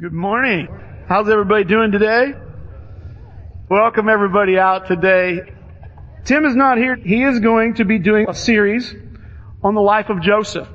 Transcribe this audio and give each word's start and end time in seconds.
Good 0.00 0.12
morning. 0.12 0.68
How's 1.08 1.28
everybody 1.28 1.64
doing 1.64 1.90
today? 1.90 2.32
Welcome 3.68 4.08
everybody 4.08 4.56
out 4.56 4.86
today. 4.86 5.40
Tim 6.24 6.44
is 6.44 6.54
not 6.54 6.78
here. 6.78 6.94
He 6.94 7.24
is 7.24 7.40
going 7.40 7.74
to 7.74 7.84
be 7.84 7.98
doing 7.98 8.28
a 8.28 8.32
series 8.32 8.94
on 9.60 9.74
the 9.74 9.80
life 9.80 10.08
of 10.08 10.22
Joseph. 10.22 10.68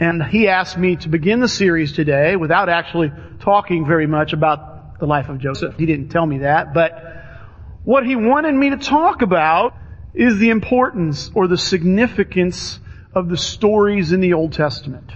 And 0.00 0.20
he 0.24 0.48
asked 0.48 0.76
me 0.76 0.96
to 0.96 1.08
begin 1.08 1.38
the 1.38 1.46
series 1.46 1.92
today 1.92 2.34
without 2.34 2.68
actually 2.68 3.12
talking 3.38 3.86
very 3.86 4.08
much 4.08 4.32
about 4.32 4.98
the 4.98 5.06
life 5.06 5.28
of 5.28 5.38
Joseph. 5.38 5.76
He 5.76 5.86
didn't 5.86 6.08
tell 6.08 6.26
me 6.26 6.38
that, 6.38 6.74
but 6.74 7.00
what 7.84 8.04
he 8.04 8.16
wanted 8.16 8.56
me 8.56 8.70
to 8.70 8.76
talk 8.76 9.22
about 9.22 9.76
is 10.14 10.40
the 10.40 10.50
importance 10.50 11.30
or 11.32 11.46
the 11.46 11.58
significance 11.58 12.80
of 13.14 13.28
the 13.28 13.36
stories 13.36 14.10
in 14.10 14.20
the 14.20 14.32
Old 14.32 14.52
Testament. 14.52 15.12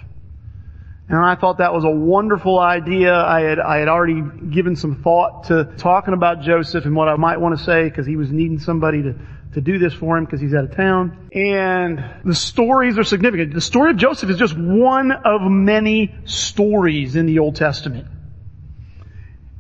And 1.09 1.19
I 1.19 1.37
thought 1.37 1.59
that 1.59 1.73
was 1.73 1.85
a 1.85 1.91
wonderful 1.91 2.59
idea. 2.59 3.15
I 3.15 3.41
had, 3.41 3.59
I 3.59 3.79
had 3.79 3.89
already 3.89 4.23
given 4.51 4.77
some 4.77 5.03
thought 5.03 5.45
to 5.45 5.65
talking 5.79 6.13
about 6.13 6.43
Joseph 6.43 6.85
and 6.85 6.95
what 6.95 7.09
I 7.09 7.17
might 7.17 7.41
want 7.41 7.59
to 7.59 7.65
say 7.65 7.85
because 7.85 8.07
he 8.07 8.17
was 8.17 8.31
needing 8.31 8.59
somebody 8.59 9.03
to, 9.03 9.15
to 9.55 9.61
do 9.63 9.79
this 9.79 9.95
for 9.95 10.19
him 10.19 10.27
because 10.27 10.41
he's 10.41 10.53
out 10.53 10.65
of 10.65 10.77
town. 10.77 11.31
And 11.33 12.05
the 12.25 12.35
stories 12.35 12.99
are 12.99 13.05
significant. 13.05 13.55
The 13.55 13.63
story 13.63 13.93
of 13.93 13.97
Joseph 13.97 14.29
is 14.29 14.37
just 14.37 14.57
one 14.59 15.11
of 15.11 15.41
many 15.43 16.15
stories 16.27 17.17
in 17.17 17.25
the 17.25 17.39
Old 17.39 17.57
Testament. 17.57 18.07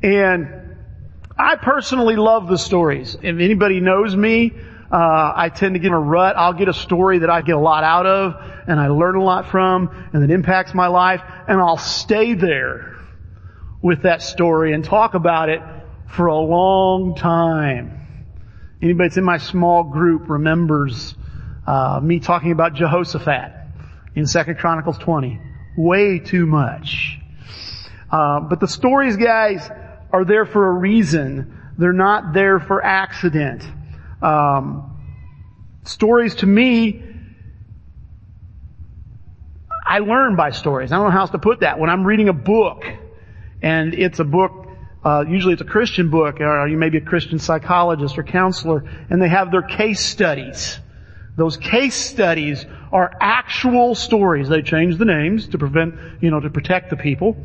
And 0.03 0.77
I 1.39 1.57
personally 1.57 2.17
love 2.17 2.49
the 2.49 2.59
stories. 2.59 3.15
If 3.15 3.39
anybody 3.39 3.81
knows 3.81 4.15
me, 4.15 4.53
uh, 4.91 5.33
I 5.37 5.51
tend 5.51 5.75
to 5.75 5.79
get 5.79 5.89
in 5.89 5.93
a 5.93 6.01
rut. 6.01 6.37
I'll 6.37 6.55
get 6.55 6.69
a 6.69 6.75
story 6.75 7.19
that 7.19 7.29
I 7.29 7.43
get 7.43 7.55
a 7.55 7.61
lot 7.61 7.85
out 7.85 8.07
of 8.07 8.35
and 8.67 8.81
I 8.81 8.89
learn 8.89 9.17
a 9.17 9.23
lot 9.23 9.51
from 9.51 9.91
and 10.13 10.23
that 10.23 10.31
impacts 10.31 10.75
my 10.75 10.87
life 10.87 11.21
and 11.47 11.61
I'll 11.61 11.77
stay 11.77 12.35
there 12.35 12.97
with 13.83 14.03
that 14.03 14.23
story 14.23 14.73
and 14.73 14.85
talk 14.85 15.15
about 15.15 15.51
it 15.51 15.61
for 16.09 16.27
a 16.27 16.39
long 16.39 17.15
time. 17.15 18.27
Anybody 18.81 19.09
that's 19.09 19.19
in 19.19 19.25
my 19.25 19.39
small 19.39 19.85
group 19.85 20.29
remembers 20.31 21.15
uh, 21.67 22.01
me 22.03 22.19
talking 22.19 22.53
about 22.53 22.73
Jehoshaphat 22.73 23.53
in 24.15 24.27
Second 24.27 24.59
Chronicles 24.59 24.97
20. 24.99 25.39
Way 25.77 26.19
too 26.19 26.47
much. 26.47 27.19
Uh, 28.11 28.41
but 28.41 28.59
the 28.59 28.67
stories, 28.67 29.17
guys, 29.17 29.69
are 30.11 30.25
there 30.25 30.47
for 30.47 30.69
a 30.69 30.73
reason. 30.73 31.55
They're 31.77 31.93
not 31.93 32.33
there 32.33 32.59
for 32.59 32.83
accident. 32.83 33.65
Um, 34.21 34.99
stories 35.85 36.37
to 36.37 36.47
me, 36.47 37.03
I 39.87 40.01
learn 40.01 40.37
by 40.37 40.51
stories. 40.51 40.93
I 40.93 40.97
don't 40.97 41.07
know 41.07 41.11
how 41.11 41.21
else 41.21 41.31
to 41.31 41.39
put 41.39 41.61
that. 41.61 41.79
When 41.79 41.89
I'm 41.89 42.05
reading 42.05 42.29
a 42.29 42.35
book, 42.35 42.85
and 43.63 43.95
it's 43.95 44.19
a 44.19 44.25
book, 44.25 44.67
uh, 45.05 45.25
usually 45.27 45.55
it's 45.55 45.63
a 45.63 45.67
Christian 45.67 46.11
book, 46.11 46.41
or 46.41 46.69
you 46.69 46.77
may 46.77 46.91
be 46.91 46.99
a 46.99 47.05
Christian 47.05 47.39
psychologist 47.39 48.19
or 48.19 48.23
counselor, 48.23 48.85
and 49.09 49.23
they 49.23 49.29
have 49.29 49.51
their 49.51 49.63
case 49.63 50.05
studies. 50.05 50.79
Those 51.37 51.57
case 51.57 51.95
studies 51.95 52.67
are 52.93 53.11
actual 53.21 53.95
stories. 53.95 54.49
They 54.49 54.63
change 54.63 54.99
the 54.99 55.05
names 55.05 55.49
to 55.49 55.59
prevent, 55.59 55.95
you 56.21 56.31
know, 56.31 56.41
to 56.41 56.51
protect 56.51 56.91
the 56.91 56.97
people. 56.97 57.37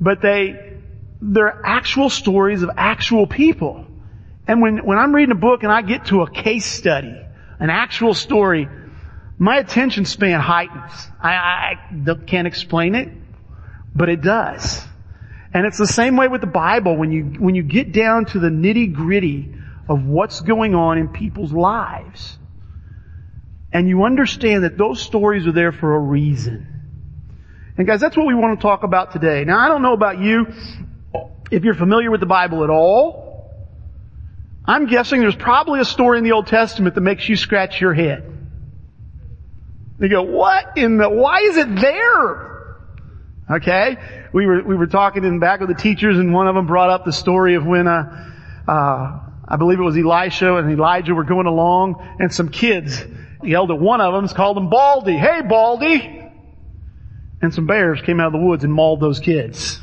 But 0.00 0.20
they, 0.20 0.78
they're 1.20 1.64
actual 1.64 2.10
stories 2.10 2.62
of 2.62 2.70
actual 2.76 3.26
people. 3.26 3.86
And 4.46 4.60
when, 4.60 4.84
when 4.84 4.98
I'm 4.98 5.14
reading 5.14 5.32
a 5.32 5.38
book 5.38 5.62
and 5.62 5.70
I 5.70 5.82
get 5.82 6.06
to 6.06 6.22
a 6.22 6.30
case 6.30 6.66
study, 6.66 7.16
an 7.58 7.70
actual 7.70 8.14
story, 8.14 8.68
my 9.38 9.58
attention 9.58 10.04
span 10.04 10.40
heightens. 10.40 10.92
I, 11.20 11.32
I, 11.32 12.14
can't 12.26 12.46
explain 12.46 12.94
it, 12.94 13.08
but 13.94 14.08
it 14.08 14.20
does. 14.20 14.84
And 15.54 15.66
it's 15.66 15.78
the 15.78 15.86
same 15.86 16.16
way 16.16 16.28
with 16.28 16.40
the 16.40 16.46
Bible 16.46 16.96
when 16.96 17.12
you, 17.12 17.24
when 17.38 17.54
you 17.54 17.62
get 17.62 17.92
down 17.92 18.24
to 18.26 18.40
the 18.40 18.48
nitty 18.48 18.92
gritty 18.92 19.54
of 19.88 20.04
what's 20.04 20.40
going 20.40 20.74
on 20.74 20.98
in 20.98 21.08
people's 21.08 21.52
lives. 21.52 22.38
And 23.72 23.88
you 23.88 24.04
understand 24.04 24.64
that 24.64 24.76
those 24.76 25.00
stories 25.00 25.46
are 25.46 25.52
there 25.52 25.72
for 25.72 25.94
a 25.94 25.98
reason. 25.98 26.68
And 27.76 27.86
guys, 27.86 28.00
that's 28.00 28.16
what 28.16 28.26
we 28.26 28.34
want 28.34 28.58
to 28.58 28.62
talk 28.62 28.82
about 28.82 29.12
today. 29.12 29.44
Now 29.44 29.58
I 29.58 29.68
don't 29.68 29.82
know 29.82 29.94
about 29.94 30.18
you, 30.18 30.46
if 31.50 31.64
you're 31.64 31.74
familiar 31.74 32.10
with 32.10 32.20
the 32.20 32.26
Bible 32.26 32.64
at 32.64 32.70
all, 32.70 33.21
I'm 34.64 34.86
guessing 34.86 35.20
there's 35.20 35.34
probably 35.34 35.80
a 35.80 35.84
story 35.84 36.18
in 36.18 36.24
the 36.24 36.32
Old 36.32 36.46
Testament 36.46 36.94
that 36.94 37.00
makes 37.00 37.28
you 37.28 37.36
scratch 37.36 37.80
your 37.80 37.94
head. 37.94 38.28
You 39.98 40.08
go, 40.08 40.22
what 40.22 40.76
in 40.76 40.98
the, 40.98 41.08
why 41.08 41.40
is 41.40 41.56
it 41.56 41.76
there? 41.76 42.76
Okay? 43.50 43.96
We 44.32 44.46
were, 44.46 44.62
we 44.62 44.76
were 44.76 44.86
talking 44.86 45.24
in 45.24 45.40
back 45.40 45.60
with 45.60 45.68
the 45.68 45.74
teachers 45.74 46.18
and 46.18 46.32
one 46.32 46.48
of 46.48 46.54
them 46.54 46.66
brought 46.66 46.90
up 46.90 47.04
the 47.04 47.12
story 47.12 47.54
of 47.56 47.66
when, 47.66 47.86
uh, 47.86 48.30
uh, 48.66 49.20
I 49.48 49.56
believe 49.58 49.78
it 49.78 49.82
was 49.82 49.96
Elisha 49.96 50.56
and 50.56 50.70
Elijah 50.70 51.14
were 51.14 51.24
going 51.24 51.46
along 51.46 52.16
and 52.20 52.32
some 52.32 52.48
kids 52.48 53.04
yelled 53.42 53.70
at 53.70 53.78
one 53.78 54.00
of 54.00 54.14
them, 54.14 54.28
called 54.34 54.56
him 54.56 54.70
Baldy. 54.70 55.16
Hey 55.16 55.42
Baldy! 55.42 56.30
And 57.42 57.52
some 57.52 57.66
bears 57.66 58.00
came 58.02 58.20
out 58.20 58.28
of 58.28 58.32
the 58.32 58.46
woods 58.46 58.62
and 58.62 58.72
mauled 58.72 59.00
those 59.00 59.18
kids. 59.18 59.80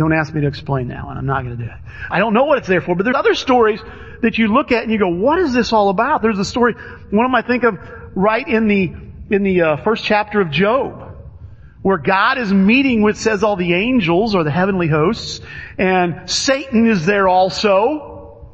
Don't 0.00 0.14
ask 0.14 0.32
me 0.32 0.40
to 0.40 0.46
explain 0.46 0.88
that 0.88 1.04
one. 1.04 1.18
I'm 1.18 1.26
not 1.26 1.44
going 1.44 1.58
to 1.58 1.62
do 1.62 1.68
it. 1.68 1.76
I 2.10 2.20
don't 2.20 2.32
know 2.32 2.44
what 2.44 2.56
it's 2.56 2.66
there 2.66 2.80
for, 2.80 2.94
but 2.94 3.02
there's 3.04 3.16
other 3.16 3.34
stories 3.34 3.82
that 4.22 4.38
you 4.38 4.48
look 4.48 4.72
at 4.72 4.82
and 4.82 4.90
you 4.90 4.98
go, 4.98 5.10
what 5.10 5.38
is 5.38 5.52
this 5.52 5.74
all 5.74 5.90
about? 5.90 6.22
There's 6.22 6.38
a 6.38 6.44
story, 6.46 6.72
one 6.72 7.26
of 7.26 7.30
them 7.30 7.34
I 7.34 7.42
think 7.42 7.64
of 7.64 7.78
right 8.14 8.48
in 8.48 8.66
the, 8.66 8.94
in 9.28 9.42
the 9.42 9.60
uh, 9.60 9.76
first 9.84 10.02
chapter 10.02 10.40
of 10.40 10.50
Job, 10.50 11.18
where 11.82 11.98
God 11.98 12.38
is 12.38 12.50
meeting 12.50 13.02
with, 13.02 13.18
says 13.18 13.44
all 13.44 13.56
the 13.56 13.74
angels 13.74 14.34
or 14.34 14.42
the 14.42 14.50
heavenly 14.50 14.88
hosts, 14.88 15.42
and 15.76 16.30
Satan 16.30 16.86
is 16.86 17.04
there 17.04 17.28
also. 17.28 18.48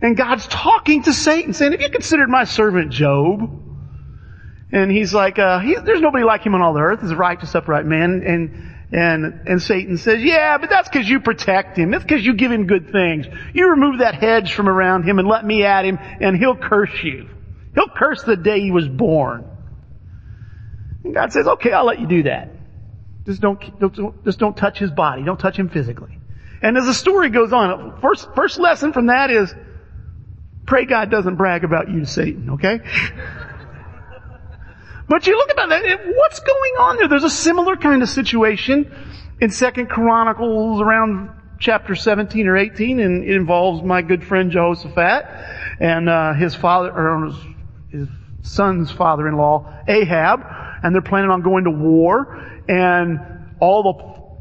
And 0.00 0.16
God's 0.16 0.46
talking 0.46 1.02
to 1.02 1.12
Satan 1.12 1.52
saying, 1.52 1.72
have 1.72 1.80
you 1.82 1.90
considered 1.90 2.30
my 2.30 2.44
servant 2.44 2.90
Job? 2.90 3.40
And 4.72 4.90
he's 4.90 5.12
like, 5.12 5.38
uh, 5.38 5.58
he, 5.58 5.74
there's 5.74 6.00
nobody 6.00 6.24
like 6.24 6.42
him 6.42 6.54
on 6.54 6.62
all 6.62 6.72
the 6.72 6.80
earth. 6.80 7.02
He's 7.02 7.10
a 7.10 7.16
righteous, 7.16 7.54
upright 7.54 7.84
man. 7.84 8.22
And, 8.26 8.75
and, 8.92 9.40
and 9.46 9.60
Satan 9.60 9.98
says, 9.98 10.22
yeah, 10.22 10.58
but 10.58 10.70
that's 10.70 10.88
because 10.88 11.08
you 11.08 11.20
protect 11.20 11.76
him. 11.76 11.90
That's 11.90 12.04
because 12.04 12.24
you 12.24 12.34
give 12.34 12.52
him 12.52 12.66
good 12.66 12.92
things. 12.92 13.26
You 13.52 13.70
remove 13.70 13.98
that 13.98 14.14
hedge 14.14 14.52
from 14.52 14.68
around 14.68 15.04
him 15.04 15.18
and 15.18 15.26
let 15.26 15.44
me 15.44 15.64
at 15.64 15.84
him 15.84 15.98
and 16.20 16.36
he'll 16.36 16.56
curse 16.56 17.02
you. 17.02 17.28
He'll 17.74 17.88
curse 17.88 18.22
the 18.22 18.36
day 18.36 18.60
he 18.60 18.70
was 18.70 18.88
born. 18.88 19.44
And 21.02 21.14
God 21.14 21.32
says, 21.32 21.46
okay, 21.46 21.72
I'll 21.72 21.84
let 21.84 22.00
you 22.00 22.06
do 22.06 22.22
that. 22.24 22.50
Just 23.26 23.40
don't, 23.40 23.60
don't, 23.80 24.24
just 24.24 24.38
don't 24.38 24.56
touch 24.56 24.78
his 24.78 24.92
body. 24.92 25.24
Don't 25.24 25.38
touch 25.38 25.56
him 25.56 25.68
physically. 25.68 26.18
And 26.62 26.76
as 26.78 26.86
the 26.86 26.94
story 26.94 27.30
goes 27.30 27.52
on, 27.52 28.00
first, 28.00 28.28
first 28.36 28.58
lesson 28.58 28.92
from 28.92 29.06
that 29.06 29.30
is, 29.30 29.52
pray 30.64 30.84
God 30.84 31.10
doesn't 31.10 31.34
brag 31.34 31.64
about 31.64 31.90
you 31.90 32.00
to 32.00 32.06
Satan, 32.06 32.50
okay? 32.50 32.80
But 35.08 35.26
you 35.26 35.36
look 35.36 35.52
about 35.52 35.68
that, 35.68 35.82
what's 36.04 36.40
going 36.40 36.72
on 36.80 36.96
there? 36.96 37.08
There's 37.08 37.24
a 37.24 37.30
similar 37.30 37.76
kind 37.76 38.02
of 38.02 38.08
situation 38.08 38.92
in 39.40 39.50
Second 39.50 39.88
Chronicles 39.88 40.80
around 40.80 41.30
chapter 41.60 41.94
17 41.94 42.48
or 42.48 42.56
18, 42.56 43.00
and 43.00 43.24
it 43.24 43.36
involves 43.36 43.82
my 43.84 44.02
good 44.02 44.24
friend 44.24 44.50
Jehoshaphat 44.50 45.26
and 45.80 46.08
uh, 46.08 46.32
his 46.34 46.54
father, 46.54 46.90
or 46.90 47.32
his 47.90 48.08
son's 48.42 48.90
father-in-law, 48.90 49.84
Ahab, 49.86 50.40
and 50.82 50.94
they're 50.94 51.02
planning 51.02 51.30
on 51.30 51.42
going 51.42 51.64
to 51.64 51.70
war, 51.70 52.62
and 52.68 53.20
all 53.60 53.82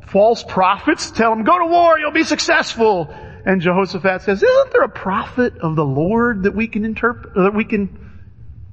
the 0.02 0.08
false 0.08 0.44
prophets 0.44 1.12
tell 1.12 1.30
them, 1.32 1.44
go 1.44 1.60
to 1.60 1.66
war, 1.66 2.00
you'll 2.00 2.12
be 2.12 2.24
successful. 2.24 3.14
And 3.46 3.62
Jehoshaphat 3.62 4.24
says, 4.24 4.42
isn't 4.42 4.72
there 4.72 4.84
a 4.84 4.90
prophet 4.90 5.60
of 5.60 5.76
the 5.76 5.86
Lord 5.86 6.44
that 6.44 6.56
we 6.56 6.68
can 6.68 6.86
interpret, 6.86 7.36
that 7.36 7.54
we 7.54 7.66
can 7.66 8.00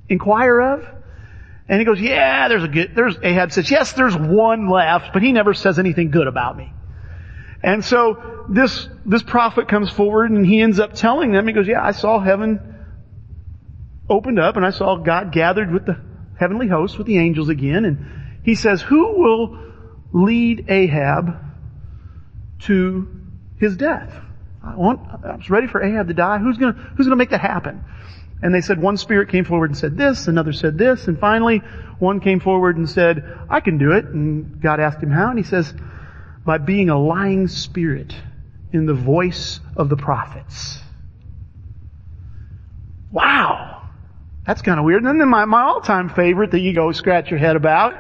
inquire 0.09 0.60
of? 0.60 1.01
And 1.72 1.81
he 1.81 1.87
goes, 1.87 1.99
yeah, 2.03 2.49
there's 2.49 2.65
a 2.65 2.69
good, 2.69 2.94
there's, 2.94 3.16
Ahab 3.22 3.50
says, 3.50 3.71
yes, 3.71 3.94
there's 3.94 4.15
one 4.15 4.69
left, 4.69 5.15
but 5.15 5.22
he 5.22 5.33
never 5.33 5.55
says 5.55 5.78
anything 5.78 6.10
good 6.10 6.27
about 6.27 6.55
me. 6.55 6.71
And 7.62 7.83
so 7.83 8.45
this, 8.51 8.91
this 9.07 9.22
prophet 9.22 9.69
comes 9.69 9.91
forward 9.91 10.30
and 10.30 10.45
he 10.45 10.60
ends 10.60 10.78
up 10.78 10.92
telling 10.92 11.33
them, 11.33 11.47
he 11.47 11.54
goes, 11.54 11.66
yeah, 11.66 11.83
I 11.83 11.92
saw 11.92 12.21
heaven 12.21 12.60
opened 14.07 14.39
up 14.39 14.57
and 14.57 14.66
I 14.66 14.71
saw 14.71 14.97
God 14.97 15.33
gathered 15.33 15.72
with 15.72 15.86
the 15.86 15.98
heavenly 16.39 16.69
host, 16.69 16.98
with 16.98 17.07
the 17.07 17.16
angels 17.16 17.48
again. 17.48 17.86
And 17.86 18.42
he 18.45 18.54
says, 18.54 18.83
who 18.83 19.18
will 19.18 19.59
lead 20.13 20.66
Ahab 20.68 21.42
to 22.65 23.09
his 23.57 23.78
death? 23.78 24.15
I 24.63 24.77
want, 24.77 25.01
I 25.25 25.36
was 25.36 25.48
ready 25.48 25.68
for 25.68 25.83
Ahab 25.83 26.09
to 26.09 26.15
die. 26.15 26.36
Who's 26.36 26.59
gonna, 26.59 26.75
who's 26.75 27.07
gonna 27.07 27.16
make 27.16 27.30
that 27.30 27.41
happen? 27.41 27.83
And 28.42 28.53
they 28.53 28.60
said 28.60 28.83
one 28.83 28.97
spirit 28.97 29.28
came 29.28 29.44
forward 29.44 29.71
and 29.71 29.78
said 29.78 29.97
this, 29.97 30.27
another 30.27 30.53
said 30.53 30.77
this, 30.77 31.06
and 31.06 31.18
finally 31.18 31.59
one 32.00 32.18
came 32.18 32.41
forward 32.41 32.77
and 32.77 32.91
said, 32.91 33.22
I 33.48 33.60
can 33.60 33.78
do 33.78 33.92
it. 33.92 34.04
And 34.06 34.60
God 34.60 34.80
asked 34.80 35.00
him 35.00 35.10
how, 35.10 35.30
and 35.30 35.39
he 35.39 35.44
says, 35.44 35.72
by 36.44 36.59
being 36.59 36.91
a 36.91 36.98
lying 36.98 37.47
spirit 37.47 38.12
in 38.72 38.86
the 38.86 38.94
voice 38.94 39.60
of 39.77 39.89
the 39.89 39.97
prophets. 39.97 40.80
Wow. 43.12 43.89
That's 44.44 44.62
kind 44.62 44.80
of 44.80 44.84
weird. 44.84 45.04
And 45.04 45.21
then 45.21 45.28
my, 45.28 45.44
my 45.44 45.62
all-time 45.62 46.09
favorite 46.09 46.50
that 46.50 46.60
you 46.60 46.74
go 46.74 46.91
scratch 46.91 47.30
your 47.30 47.39
head 47.39 47.54
about, 47.54 47.94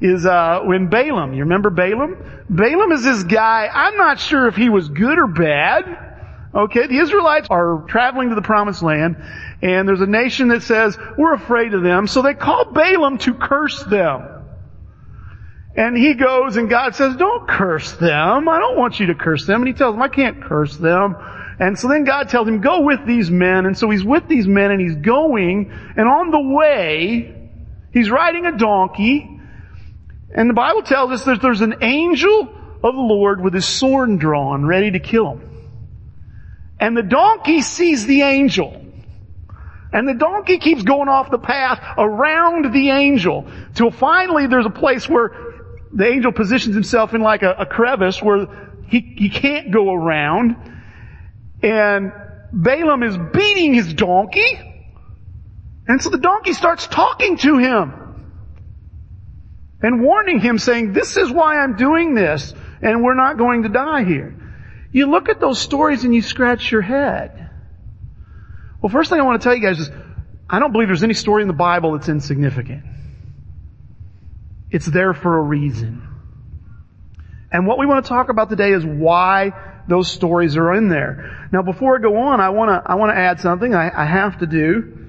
is 0.00 0.24
uh, 0.24 0.60
when 0.64 0.88
Balaam. 0.88 1.34
You 1.34 1.40
remember 1.40 1.68
Balaam? 1.70 2.16
Balaam 2.48 2.92
is 2.92 3.02
this 3.02 3.24
guy. 3.24 3.68
I'm 3.72 3.96
not 3.96 4.20
sure 4.20 4.46
if 4.46 4.54
he 4.54 4.68
was 4.68 4.88
good 4.88 5.18
or 5.18 5.26
bad. 5.26 6.09
Okay, 6.52 6.86
the 6.88 6.98
Israelites 6.98 7.46
are 7.48 7.84
traveling 7.88 8.30
to 8.30 8.34
the 8.34 8.42
promised 8.42 8.82
land, 8.82 9.16
and 9.62 9.86
there's 9.86 10.00
a 10.00 10.06
nation 10.06 10.48
that 10.48 10.62
says, 10.62 10.98
we're 11.16 11.34
afraid 11.34 11.74
of 11.74 11.82
them, 11.82 12.08
so 12.08 12.22
they 12.22 12.34
call 12.34 12.72
Balaam 12.72 13.18
to 13.18 13.34
curse 13.34 13.84
them. 13.84 14.26
And 15.76 15.96
he 15.96 16.14
goes 16.14 16.56
and 16.56 16.68
God 16.68 16.96
says, 16.96 17.14
don't 17.14 17.48
curse 17.48 17.92
them. 17.92 18.48
I 18.48 18.58
don't 18.58 18.76
want 18.76 18.98
you 18.98 19.06
to 19.06 19.14
curse 19.14 19.46
them. 19.46 19.62
And 19.62 19.68
he 19.68 19.72
tells 19.72 19.94
them, 19.94 20.02
I 20.02 20.08
can't 20.08 20.42
curse 20.42 20.76
them. 20.76 21.14
And 21.60 21.78
so 21.78 21.86
then 21.86 22.02
God 22.02 22.28
tells 22.28 22.48
him, 22.48 22.60
go 22.60 22.80
with 22.80 23.06
these 23.06 23.30
men. 23.30 23.66
And 23.66 23.78
so 23.78 23.88
he's 23.88 24.02
with 24.02 24.26
these 24.26 24.48
men 24.48 24.72
and 24.72 24.80
he's 24.80 24.96
going, 24.96 25.70
and 25.96 26.08
on 26.08 26.32
the 26.32 26.40
way, 26.40 27.50
he's 27.92 28.10
riding 28.10 28.46
a 28.46 28.58
donkey, 28.58 29.40
and 30.34 30.48
the 30.48 30.54
Bible 30.54 30.82
tells 30.82 31.10
us 31.12 31.24
that 31.24 31.42
there's 31.42 31.60
an 31.60 31.76
angel 31.82 32.42
of 32.82 32.94
the 32.94 33.00
Lord 33.00 33.40
with 33.40 33.52
his 33.52 33.66
sword 33.66 34.18
drawn, 34.18 34.64
ready 34.64 34.90
to 34.92 35.00
kill 35.00 35.36
him. 35.36 35.49
And 36.80 36.96
the 36.96 37.02
donkey 37.02 37.60
sees 37.60 38.06
the 38.06 38.22
angel. 38.22 38.86
And 39.92 40.08
the 40.08 40.14
donkey 40.14 40.58
keeps 40.58 40.82
going 40.82 41.08
off 41.08 41.30
the 41.30 41.38
path 41.38 41.80
around 41.98 42.72
the 42.72 42.90
angel 42.90 43.46
till 43.74 43.90
finally 43.90 44.46
there's 44.46 44.66
a 44.66 44.70
place 44.70 45.08
where 45.08 45.32
the 45.92 46.06
angel 46.06 46.32
positions 46.32 46.74
himself 46.74 47.12
in 47.12 47.20
like 47.20 47.42
a, 47.42 47.52
a 47.58 47.66
crevice 47.66 48.22
where 48.22 48.46
he, 48.86 49.14
he 49.18 49.28
can't 49.28 49.72
go 49.72 49.92
around. 49.92 50.56
And 51.62 52.12
Balaam 52.52 53.02
is 53.02 53.16
beating 53.32 53.74
his 53.74 53.92
donkey. 53.92 54.58
And 55.86 56.00
so 56.00 56.08
the 56.08 56.18
donkey 56.18 56.52
starts 56.52 56.86
talking 56.86 57.36
to 57.38 57.58
him 57.58 57.92
and 59.82 60.02
warning 60.02 60.38
him 60.38 60.56
saying, 60.56 60.92
this 60.92 61.16
is 61.16 61.30
why 61.30 61.58
I'm 61.58 61.76
doing 61.76 62.14
this 62.14 62.54
and 62.80 63.02
we're 63.02 63.14
not 63.14 63.38
going 63.38 63.64
to 63.64 63.68
die 63.68 64.04
here. 64.04 64.36
You 64.92 65.10
look 65.10 65.28
at 65.28 65.40
those 65.40 65.60
stories 65.60 66.04
and 66.04 66.14
you 66.14 66.22
scratch 66.22 66.70
your 66.72 66.82
head. 66.82 67.50
Well, 68.80 68.90
first 68.90 69.10
thing 69.10 69.20
I 69.20 69.22
want 69.22 69.40
to 69.40 69.44
tell 69.44 69.54
you 69.54 69.62
guys 69.62 69.78
is, 69.78 69.90
I 70.48 70.58
don't 70.58 70.72
believe 70.72 70.88
there's 70.88 71.04
any 71.04 71.14
story 71.14 71.42
in 71.42 71.48
the 71.48 71.54
Bible 71.54 71.92
that's 71.92 72.08
insignificant. 72.08 72.82
It's 74.70 74.86
there 74.86 75.14
for 75.14 75.38
a 75.38 75.42
reason. 75.42 76.06
And 77.52 77.66
what 77.66 77.78
we 77.78 77.86
want 77.86 78.04
to 78.04 78.08
talk 78.08 78.28
about 78.28 78.48
today 78.48 78.72
is 78.72 78.84
why 78.84 79.52
those 79.88 80.10
stories 80.10 80.56
are 80.56 80.72
in 80.74 80.88
there. 80.88 81.48
Now, 81.52 81.62
before 81.62 81.98
I 81.98 82.02
go 82.02 82.16
on, 82.16 82.40
I 82.40 82.50
want 82.50 82.70
to 82.70 82.90
I 82.90 82.94
want 82.94 83.10
to 83.10 83.18
add 83.18 83.40
something 83.40 83.74
I, 83.74 83.90
I 83.94 84.04
have 84.04 84.38
to 84.38 84.46
do, 84.46 85.08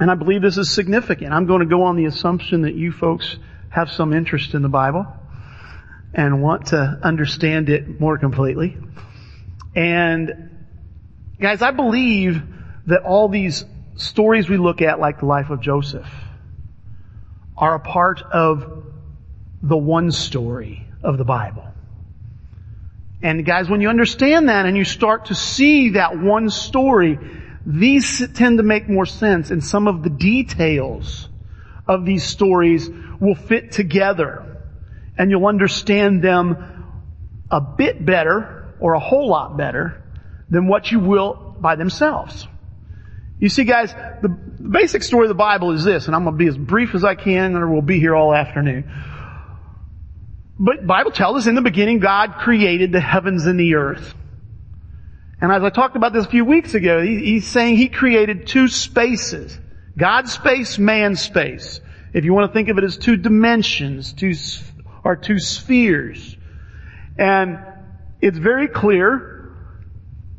and 0.00 0.10
I 0.10 0.14
believe 0.14 0.40
this 0.40 0.56
is 0.56 0.70
significant. 0.70 1.32
I'm 1.32 1.46
going 1.46 1.60
to 1.60 1.66
go 1.66 1.82
on 1.82 1.96
the 1.96 2.06
assumption 2.06 2.62
that 2.62 2.74
you 2.74 2.92
folks 2.92 3.36
have 3.68 3.90
some 3.90 4.14
interest 4.14 4.54
in 4.54 4.62
the 4.62 4.68
Bible 4.68 5.06
and 6.14 6.42
want 6.42 6.66
to 6.68 6.98
understand 7.02 7.68
it 7.68 8.00
more 8.00 8.18
completely. 8.18 8.76
And 9.74 10.50
guys, 11.40 11.60
I 11.60 11.72
believe 11.72 12.40
that 12.86 13.02
all 13.02 13.28
these 13.28 13.64
stories 13.96 14.48
we 14.48 14.56
look 14.56 14.80
at, 14.80 15.00
like 15.00 15.20
the 15.20 15.26
life 15.26 15.50
of 15.50 15.60
Joseph, 15.60 16.08
are 17.56 17.74
a 17.74 17.80
part 17.80 18.22
of 18.22 18.84
the 19.62 19.76
one 19.76 20.10
story 20.12 20.86
of 21.02 21.18
the 21.18 21.24
Bible. 21.24 21.66
And 23.22 23.44
guys, 23.44 23.68
when 23.70 23.80
you 23.80 23.88
understand 23.88 24.48
that 24.48 24.66
and 24.66 24.76
you 24.76 24.84
start 24.84 25.26
to 25.26 25.34
see 25.34 25.90
that 25.90 26.18
one 26.18 26.50
story, 26.50 27.18
these 27.64 28.22
tend 28.34 28.58
to 28.58 28.62
make 28.62 28.88
more 28.88 29.06
sense 29.06 29.50
and 29.50 29.64
some 29.64 29.88
of 29.88 30.02
the 30.02 30.10
details 30.10 31.28
of 31.88 32.04
these 32.04 32.24
stories 32.24 32.88
will 33.20 33.34
fit 33.34 33.72
together 33.72 34.43
and 35.16 35.30
you'll 35.30 35.46
understand 35.46 36.22
them 36.22 36.84
a 37.50 37.60
bit 37.60 38.04
better 38.04 38.74
or 38.80 38.94
a 38.94 39.00
whole 39.00 39.28
lot 39.28 39.56
better 39.56 40.02
than 40.50 40.66
what 40.66 40.90
you 40.90 41.00
will 41.00 41.56
by 41.58 41.76
themselves. 41.76 42.46
You 43.38 43.48
see 43.48 43.64
guys, 43.64 43.92
the 44.22 44.28
basic 44.28 45.02
story 45.02 45.26
of 45.26 45.28
the 45.28 45.34
Bible 45.34 45.72
is 45.72 45.84
this, 45.84 46.06
and 46.06 46.14
I'm 46.14 46.24
going 46.24 46.34
to 46.34 46.38
be 46.38 46.48
as 46.48 46.56
brief 46.56 46.94
as 46.94 47.04
I 47.04 47.14
can 47.14 47.56
or 47.56 47.70
we'll 47.70 47.82
be 47.82 48.00
here 48.00 48.14
all 48.14 48.34
afternoon. 48.34 48.90
But 50.58 50.86
Bible 50.86 51.10
tells 51.10 51.38
us 51.38 51.46
in 51.46 51.54
the 51.54 51.62
beginning 51.62 51.98
God 51.98 52.36
created 52.38 52.92
the 52.92 53.00
heavens 53.00 53.46
and 53.46 53.58
the 53.58 53.74
earth. 53.74 54.14
And 55.40 55.52
as 55.52 55.62
I 55.62 55.70
talked 55.70 55.96
about 55.96 56.12
this 56.12 56.24
a 56.24 56.28
few 56.28 56.44
weeks 56.44 56.74
ago, 56.74 57.02
he's 57.02 57.46
saying 57.46 57.76
he 57.76 57.88
created 57.88 58.46
two 58.46 58.68
spaces. 58.68 59.58
God's 59.96 60.32
space, 60.32 60.78
man's 60.78 61.20
space. 61.20 61.80
If 62.14 62.24
you 62.24 62.32
want 62.32 62.50
to 62.50 62.54
think 62.54 62.68
of 62.68 62.78
it 62.78 62.84
as 62.84 62.96
two 62.96 63.16
dimensions, 63.16 64.12
two, 64.12 64.34
or 65.04 65.16
two 65.16 65.38
spheres. 65.38 66.36
And 67.16 67.58
it's 68.20 68.38
very 68.38 68.68
clear 68.68 69.30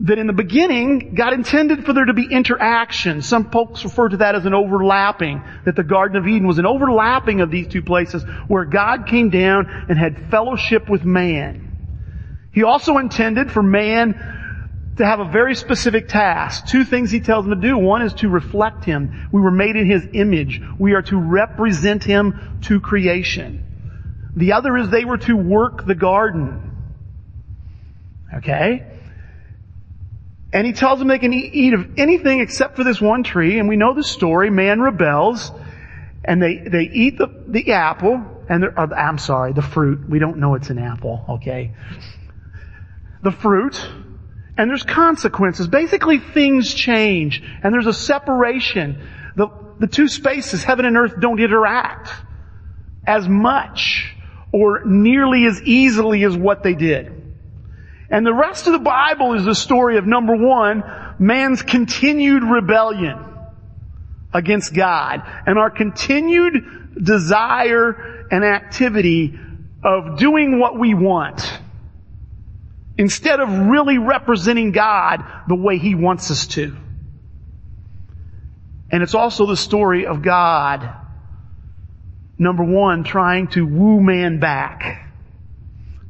that 0.02 0.20
in 0.20 0.28
the 0.28 0.34
beginning, 0.34 1.16
God 1.16 1.32
intended 1.34 1.86
for 1.86 1.94
there 1.94 2.06
to 2.06 2.14
be 2.14 2.28
interaction. 2.30 3.22
Some 3.22 3.50
folks 3.50 3.86
refer 3.86 4.10
to 4.10 4.18
that 4.18 4.36
as 4.36 4.46
an 4.46 4.54
overlapping, 4.54 5.42
that 5.64 5.76
the 5.76 5.84
Garden 5.84 6.18
of 6.18 6.28
Eden 6.28 6.48
was 6.48 6.58
an 6.58 6.66
overlapping 6.66 7.40
of 7.40 7.50
these 7.50 7.68
two 7.68 7.82
places 7.82 8.24
where 8.48 8.66
God 8.66 9.08
came 9.08 9.30
down 9.30 9.86
and 9.88 9.98
had 9.98 10.30
fellowship 10.30 10.90
with 10.90 11.06
man. 11.06 11.62
He 12.52 12.64
also 12.64 12.98
intended 12.98 13.52
for 13.52 13.64
man 13.64 14.16
to 14.98 15.06
have 15.06 15.20
a 15.20 15.30
very 15.30 15.56
specific 15.56 16.08
task. 16.08 16.68
Two 16.68 16.84
things 16.84 17.12
he 17.12 17.20
tells 17.20 17.46
them 17.46 17.62
to 17.62 17.68
do. 17.68 17.78
One 17.78 18.02
is 18.02 18.14
to 18.16 18.30
reflect 18.30 18.86
him. 18.86 19.28
We 19.32 19.42
were 19.42 19.52
made 19.52 19.76
in 19.76 19.86
his 19.86 20.08
image. 20.14 20.62
We 20.78 20.94
are 20.94 21.02
to 21.04 21.18
represent 21.18 22.04
him 22.04 22.58
to 22.62 22.80
creation. 22.80 23.62
The 24.36 24.54
other 24.54 24.76
is 24.78 24.90
they 24.90 25.06
were 25.06 25.18
to 25.20 25.36
work 25.36 25.86
the 25.86 25.96
garden. 25.96 26.72
Okay? 28.34 28.86
And 30.52 30.66
he 30.66 30.74
tells 30.74 31.00
them 31.00 31.08
they 31.08 31.20
can 31.20 31.34
eat 31.34 31.74
of 31.74 31.98
anything 31.98 32.40
except 32.40 32.76
for 32.76 32.84
this 32.84 33.02
one 33.02 33.24
tree, 33.24 33.60
and 33.60 33.68
we 33.68 33.76
know 33.76 33.94
the 33.94 34.04
story. 34.04 34.50
Man 34.50 34.82
rebels, 34.82 35.52
and 36.24 36.42
they, 36.42 36.58
they 36.58 36.84
eat 36.84 37.18
the, 37.18 37.28
the 37.48 37.74
apple, 37.74 38.24
and 38.50 38.66
uh, 38.66 38.88
I'm 38.96 39.18
sorry, 39.18 39.54
the 39.54 39.62
fruit. 39.62 40.10
We 40.10 40.20
don't 40.20 40.38
know 40.38 40.56
it's 40.56 40.70
an 40.70 40.80
apple, 40.80 41.26
okay? 41.30 41.74
The 43.22 43.32
fruit, 43.32 43.86
and 44.58 44.70
there's 44.70 44.84
consequences. 44.84 45.68
Basically 45.68 46.20
things 46.20 46.74
change 46.74 47.44
and 47.64 47.74
there's 47.74 47.88
a 47.88 47.94
separation. 47.94 49.02
The, 49.36 49.50
the 49.80 49.88
two 49.88 50.08
spaces, 50.08 50.64
heaven 50.64 50.86
and 50.86 50.96
earth, 50.98 51.20
don't 51.20 51.40
interact 51.40 52.10
as 53.06 53.28
much 53.28 54.15
or 54.56 54.86
nearly 54.86 55.46
as 55.48 55.62
easily 55.64 56.24
as 56.24 56.38
what 56.38 56.64
they 56.64 56.76
did. 56.76 57.12
And 58.10 58.26
the 58.26 58.34
rest 58.34 58.68
of 58.68 58.72
the 58.72 58.80
Bible 58.80 59.34
is 59.34 59.44
the 59.44 59.54
story 59.54 59.98
of 59.98 60.08
number 60.08 60.34
one, 60.34 60.82
man's 61.20 61.62
continued 61.62 62.42
rebellion 62.42 63.20
against 64.34 64.74
God 64.74 65.24
and 65.46 65.60
our 65.60 65.70
continued 65.70 67.04
desire 67.04 68.28
and 68.32 68.46
activity 68.46 69.38
of 69.84 70.20
doing 70.20 70.58
what 70.58 70.80
we 70.80 70.94
want 70.94 71.60
instead 72.98 73.42
of 73.42 73.50
really 73.50 73.98
representing 73.98 74.72
God 74.72 75.22
the 75.50 75.56
way 75.56 75.80
He 75.80 75.96
wants 75.96 76.32
us 76.32 76.48
to. 76.48 76.78
And 78.90 79.04
it's 79.04 79.16
also 79.16 79.48
the 79.48 79.58
story 79.58 80.06
of 80.06 80.22
God, 80.22 80.90
number 82.38 82.64
one, 82.64 83.04
trying 83.04 83.48
to 83.50 83.66
woo 83.66 84.02
man 84.02 84.40
back. 84.40 85.10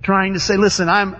Trying 0.02 0.34
to 0.34 0.40
say, 0.40 0.58
listen, 0.58 0.90
I'm, 0.90 1.16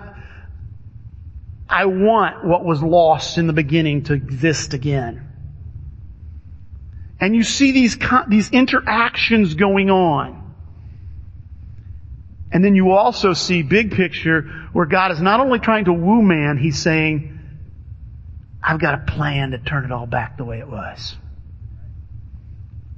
I 1.68 1.86
want 1.86 2.44
what 2.44 2.64
was 2.64 2.82
lost 2.82 3.38
in 3.38 3.46
the 3.46 3.52
beginning 3.52 4.04
to 4.04 4.14
exist 4.14 4.74
again. 4.74 5.22
And 7.18 7.34
you 7.34 7.42
see 7.42 7.72
these, 7.72 7.98
these 8.28 8.50
interactions 8.50 9.54
going 9.54 9.90
on. 9.90 10.42
And 12.52 12.64
then 12.64 12.74
you 12.74 12.92
also 12.92 13.32
see 13.32 13.62
big 13.62 13.92
picture 13.92 14.42
where 14.72 14.86
God 14.86 15.10
is 15.10 15.20
not 15.20 15.40
only 15.40 15.58
trying 15.58 15.86
to 15.86 15.92
woo 15.92 16.22
man, 16.22 16.58
He's 16.58 16.78
saying, 16.78 17.32
I've 18.62 18.80
got 18.80 18.94
a 18.94 19.12
plan 19.12 19.50
to 19.50 19.58
turn 19.58 19.84
it 19.84 19.92
all 19.92 20.06
back 20.06 20.36
the 20.36 20.44
way 20.44 20.58
it 20.58 20.68
was. 20.68 21.16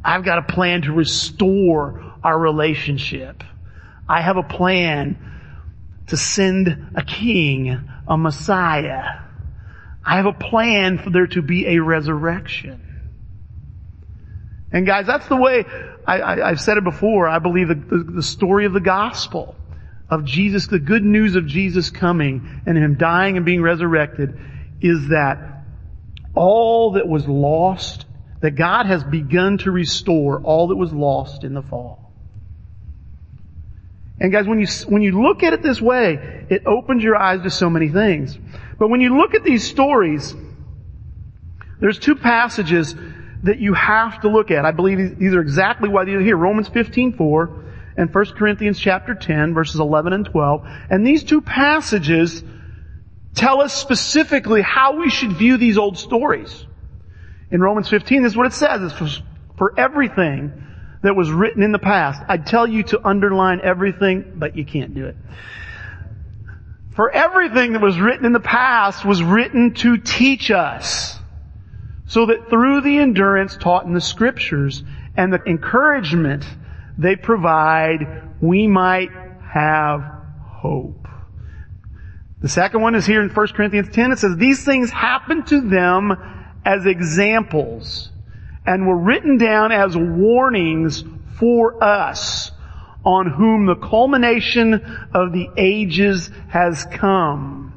I've 0.09 0.25
got 0.25 0.39
a 0.39 0.43
plan 0.55 0.83
to 0.83 0.93
restore 0.93 2.15
our 2.25 2.39
relationship. 2.39 3.45
I 4.09 4.23
have 4.23 4.39
a 4.39 4.43
plan 4.43 5.19
to 6.07 6.17
send 6.17 6.93
a 6.95 7.03
king, 7.05 7.79
a 8.09 8.17
Messiah. 8.17 9.05
I 10.03 10.17
have 10.17 10.25
a 10.25 10.33
plan 10.33 10.97
for 10.97 11.11
there 11.11 11.27
to 11.27 11.43
be 11.43 11.77
a 11.77 11.83
resurrection. 11.83 12.81
And 14.73 14.87
guys, 14.87 15.07
that's 15.07 15.29
the 15.29 15.37
way 15.37 15.67
I, 16.07 16.49
have 16.49 16.61
said 16.61 16.79
it 16.79 16.85
before. 16.85 17.29
I 17.29 17.39
believe 17.39 17.69
the, 17.69 17.75
the, 17.75 18.13
the 18.17 18.23
story 18.23 18.65
of 18.65 18.73
the 18.73 18.81
gospel 18.81 19.57
of 20.09 20.25
Jesus, 20.25 20.69
the 20.69 20.79
good 20.79 21.05
news 21.05 21.37
of 21.37 21.47
Jesus 21.47 21.91
coming 21.91 22.63
and 22.65 22.79
Him 22.79 22.97
dying 22.97 23.37
and 23.37 23.45
being 23.45 23.61
resurrected 23.61 24.41
is 24.81 25.09
that 25.09 25.65
all 26.35 26.93
that 26.93 27.07
was 27.07 27.29
lost, 27.29 28.07
that 28.41 28.53
God 28.53 28.87
has 28.87 29.03
begun 29.05 29.59
to 29.59 29.71
restore 29.71 30.41
all 30.41 30.69
that 30.69 30.77
was 30.77 30.93
lost 30.93 31.45
in 31.45 31.55
the 31.55 31.63
fall. 31.63 32.13
And 34.21 34.33
guys, 34.33 34.47
when 34.47 34.61
you, 34.61 34.67
when 34.89 35.03
you 35.03 35.23
look 35.23 35.43
at 35.43 35.53
it 35.53 35.63
this 35.63 35.81
way, 35.81 36.47
it 36.51 36.67
opens 36.67 37.05
your 37.05 37.17
eyes 37.17 37.43
to 37.43 37.51
so 37.51 37.71
many 37.71 37.89
things. 37.89 38.37
But 38.79 38.89
when 38.89 39.01
you 39.01 39.17
look 39.17 39.35
at 39.35 39.45
these 39.45 39.69
stories, 39.69 40.35
there's 41.81 41.99
two 41.99 42.17
passages 42.17 42.95
that 43.45 43.61
you 43.61 43.75
have 43.75 44.21
to 44.23 44.29
look 44.29 44.51
at. 44.51 44.65
I 44.65 44.73
believe 44.73 45.19
these 45.19 45.35
are 45.35 45.41
exactly 45.41 45.89
why 45.89 46.05
they're 46.05 46.21
here. 46.21 46.37
Romans 46.37 46.69
15, 46.69 47.17
4 47.17 47.65
and 47.97 48.15
1 48.15 48.25
Corinthians 48.37 48.79
chapter 48.79 49.15
10 49.15 49.55
verses 49.55 49.81
11 49.81 50.13
and 50.13 50.25
12. 50.27 50.67
And 50.91 51.07
these 51.07 51.23
two 51.23 51.41
passages 51.41 52.43
tell 53.35 53.61
us 53.61 53.75
specifically 53.75 54.63
how 54.63 54.99
we 54.99 55.11
should 55.11 55.33
view 55.33 55.57
these 55.57 55.79
old 55.79 55.99
stories. 55.99 56.67
In 57.51 57.61
Romans 57.61 57.89
15, 57.89 58.23
this 58.23 58.33
is 58.33 58.37
what 58.37 58.47
it 58.47 58.53
says. 58.53 58.83
It's 58.83 59.23
for, 59.57 59.79
everything 59.79 60.53
that 61.03 61.17
was 61.17 61.31
written 61.31 61.63
in 61.63 61.73
the 61.73 61.79
past. 61.79 62.23
I'd 62.29 62.47
tell 62.47 62.67
you 62.67 62.83
to 62.85 63.07
underline 63.07 63.61
everything, 63.63 64.33
but 64.37 64.57
you 64.57 64.65
can't 64.65 64.95
do 64.95 65.07
it. 65.07 65.17
For 66.95 67.11
everything 67.11 67.73
that 67.73 67.83
was 67.83 67.99
written 67.99 68.27
in 68.27 68.33
the 68.33 68.41
past 68.41 69.05
was 69.05 69.23
written 69.23 69.75
to 69.75 69.97
teach 69.99 70.51
us 70.51 71.19
so 72.07 72.27
that 72.27 72.51
through 72.51 72.81
the 72.81 72.99
endurance 72.99 73.57
taught 73.57 73.85
in 73.85 73.95
the 73.95 74.01
scriptures 74.01 74.83
and 75.17 75.33
the 75.33 75.41
encouragement 75.47 76.45
they 76.99 77.15
provide, 77.15 78.23
we 78.41 78.67
might 78.67 79.11
have 79.53 80.03
hope. 80.43 81.07
The 82.41 82.49
second 82.49 82.83
one 82.83 82.95
is 82.95 83.07
here 83.07 83.23
in 83.23 83.31
1 83.31 83.47
Corinthians 83.49 83.89
10. 83.93 84.13
It 84.13 84.19
says, 84.19 84.37
these 84.37 84.65
things 84.65 84.91
happened 84.91 85.47
to 85.49 85.61
them 85.61 86.17
as 86.69 86.85
examples 86.85 88.11
and 88.67 88.87
were 88.87 88.99
written 88.99 89.39
down 89.39 89.73
as 89.73 89.97
warnings 89.97 91.03
for 91.39 91.83
us 91.83 92.51
on 93.07 93.31
whom 93.31 93.65
the 93.65 93.75
culmination 93.75 94.75
of 95.15 95.33
the 95.33 95.49
ages 95.57 96.31
has 96.51 96.85
come. 96.93 97.73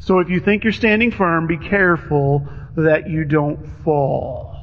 So 0.00 0.18
if 0.18 0.28
you 0.28 0.40
think 0.40 0.62
you're 0.62 0.74
standing 0.74 1.10
firm, 1.10 1.46
be 1.46 1.56
careful 1.56 2.46
that 2.76 3.08
you 3.08 3.24
don't 3.24 3.64
fall. 3.82 4.62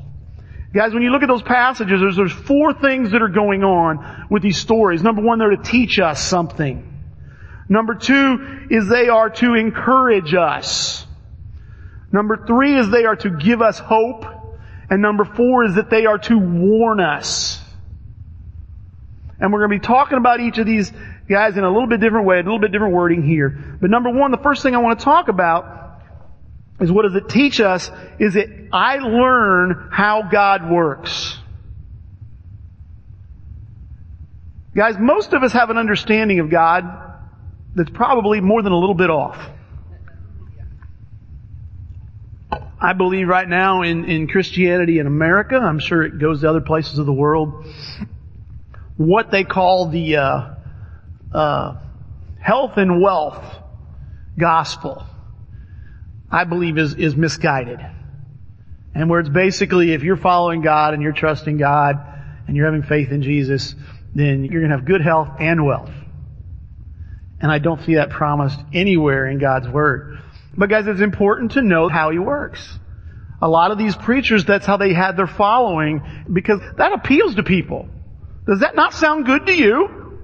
Guys, 0.72 0.94
when 0.94 1.02
you 1.02 1.10
look 1.10 1.24
at 1.24 1.28
those 1.28 1.42
passages, 1.42 2.00
there's, 2.00 2.18
there's 2.18 2.32
four 2.32 2.72
things 2.72 3.14
that 3.14 3.24
are 3.24 3.30
going 3.30 3.64
on 3.64 4.28
with 4.30 4.44
these 4.44 4.60
stories. 4.60 5.02
Number 5.02 5.24
one, 5.24 5.40
they're 5.40 5.56
to 5.56 5.64
teach 5.64 5.98
us 5.98 6.22
something. 6.22 6.92
Number 7.68 7.96
two 7.96 8.68
is 8.70 8.88
they 8.88 9.10
are 9.10 9.32
to 9.32 9.56
encourage 9.56 10.36
us. 10.36 11.05
Number 12.16 12.38
three 12.48 12.80
is 12.80 12.90
they 12.90 13.04
are 13.04 13.18
to 13.18 13.30
give 13.30 13.62
us 13.62 13.78
hope. 13.78 14.24
And 14.90 15.02
number 15.02 15.26
four 15.26 15.66
is 15.66 15.76
that 15.76 15.90
they 15.90 16.06
are 16.06 16.18
to 16.18 16.38
warn 16.38 17.02
us. 17.02 17.62
And 19.38 19.52
we're 19.52 19.68
going 19.68 19.78
to 19.78 19.84
be 19.84 19.86
talking 19.86 20.18
about 20.18 20.40
each 20.40 20.58
of 20.58 20.66
these 20.66 20.94
guys 21.28 21.58
in 21.58 21.66
a 21.66 21.68
little 21.68 21.88
bit 21.88 22.00
different 22.00 22.26
way, 22.26 22.36
a 22.40 22.44
little 22.44 22.60
bit 22.60 22.72
different 22.72 22.94
wording 22.94 23.22
here. 23.22 23.50
But 23.82 23.90
number 23.90 24.10
one, 24.10 24.32
the 24.32 24.38
first 24.38 24.64
thing 24.64 24.74
I 24.74 24.78
want 24.78 24.98
to 24.98 25.04
talk 25.04 25.28
about 25.28 26.00
is 26.80 26.90
what 26.90 27.02
does 27.02 27.16
it 27.16 27.28
teach 27.28 27.60
us 27.60 27.92
is 28.18 28.36
that 28.36 28.70
I 28.72 29.00
learn 29.00 29.90
how 29.92 30.30
God 30.32 30.72
works. 30.72 31.38
Guys, 34.74 34.96
most 34.98 35.34
of 35.34 35.44
us 35.44 35.52
have 35.52 35.70
an 35.70 35.78
understanding 35.78 36.40
of 36.40 36.50
God 36.50 36.86
that's 37.76 37.90
probably 37.90 38.40
more 38.40 38.62
than 38.62 38.72
a 38.72 38.78
little 38.78 38.96
bit 38.96 39.10
off. 39.10 39.50
I 42.80 42.94
believe 42.94 43.28
right 43.28 43.48
now 43.48 43.82
in, 43.82 44.06
in 44.06 44.28
Christianity 44.28 45.00
in 45.00 45.08
America, 45.08 45.56
I'm 45.56 45.80
sure 45.80 46.04
it 46.04 46.20
goes 46.20 46.42
to 46.42 46.50
other 46.50 46.62
places 46.62 46.98
of 47.00 47.06
the 47.06 47.14
world, 47.14 47.66
what 48.98 49.32
they 49.32 49.44
call 49.44 49.90
the 49.90 50.18
uh, 50.18 50.56
uh, 51.34 51.78
health 52.40 52.78
and 52.78 53.02
wealth 53.02 53.44
gospel, 54.38 55.06
I 56.32 56.44
believe 56.44 56.78
is, 56.78 56.94
is 56.96 57.16
misguided. 57.16 57.80
And 58.94 59.10
where 59.10 59.20
it's 59.20 59.30
basically 59.30 59.94
if 59.94 60.04
you're 60.04 60.18
following 60.18 60.62
God 60.62 60.94
and 60.94 61.04
you're 61.04 61.12
trusting 61.12 61.58
God 61.58 61.96
and 62.48 62.56
you're 62.56 62.66
having 62.66 62.84
faith 62.84 63.12
in 63.12 63.22
Jesus, 63.22 63.76
then 64.14 64.46
you're 64.46 64.62
going 64.62 64.72
to 64.72 64.78
have 64.78 64.86
good 64.86 65.02
health 65.02 65.30
and 65.40 65.66
wealth. 65.66 65.92
And 67.42 67.52
I 67.52 67.60
don't 67.60 67.84
see 67.84 67.96
that 67.96 68.10
promised 68.10 68.60
anywhere 68.74 69.28
in 69.28 69.40
God's 69.40 69.68
Word. 69.68 70.20
But 70.58 70.70
guys, 70.70 70.88
it's 70.88 71.02
important 71.02 71.54
to 71.54 71.62
know 71.62 71.90
how 71.90 72.12
He 72.12 72.20
works. 72.20 72.80
A 73.42 73.48
lot 73.48 73.72
of 73.72 73.78
these 73.78 73.96
preachers, 73.96 74.46
that's 74.46 74.66
how 74.66 74.78
they 74.78 74.94
had 74.94 75.18
their 75.18 75.28
following 75.28 76.26
because 76.32 76.62
that 76.78 76.94
appeals 76.94 77.36
to 77.36 77.44
people. 77.44 77.88
Does 78.48 78.62
that 78.62 78.76
not 78.76 78.94
sound 78.94 79.26
good 79.26 79.48
to 79.48 79.54
you? 79.54 80.20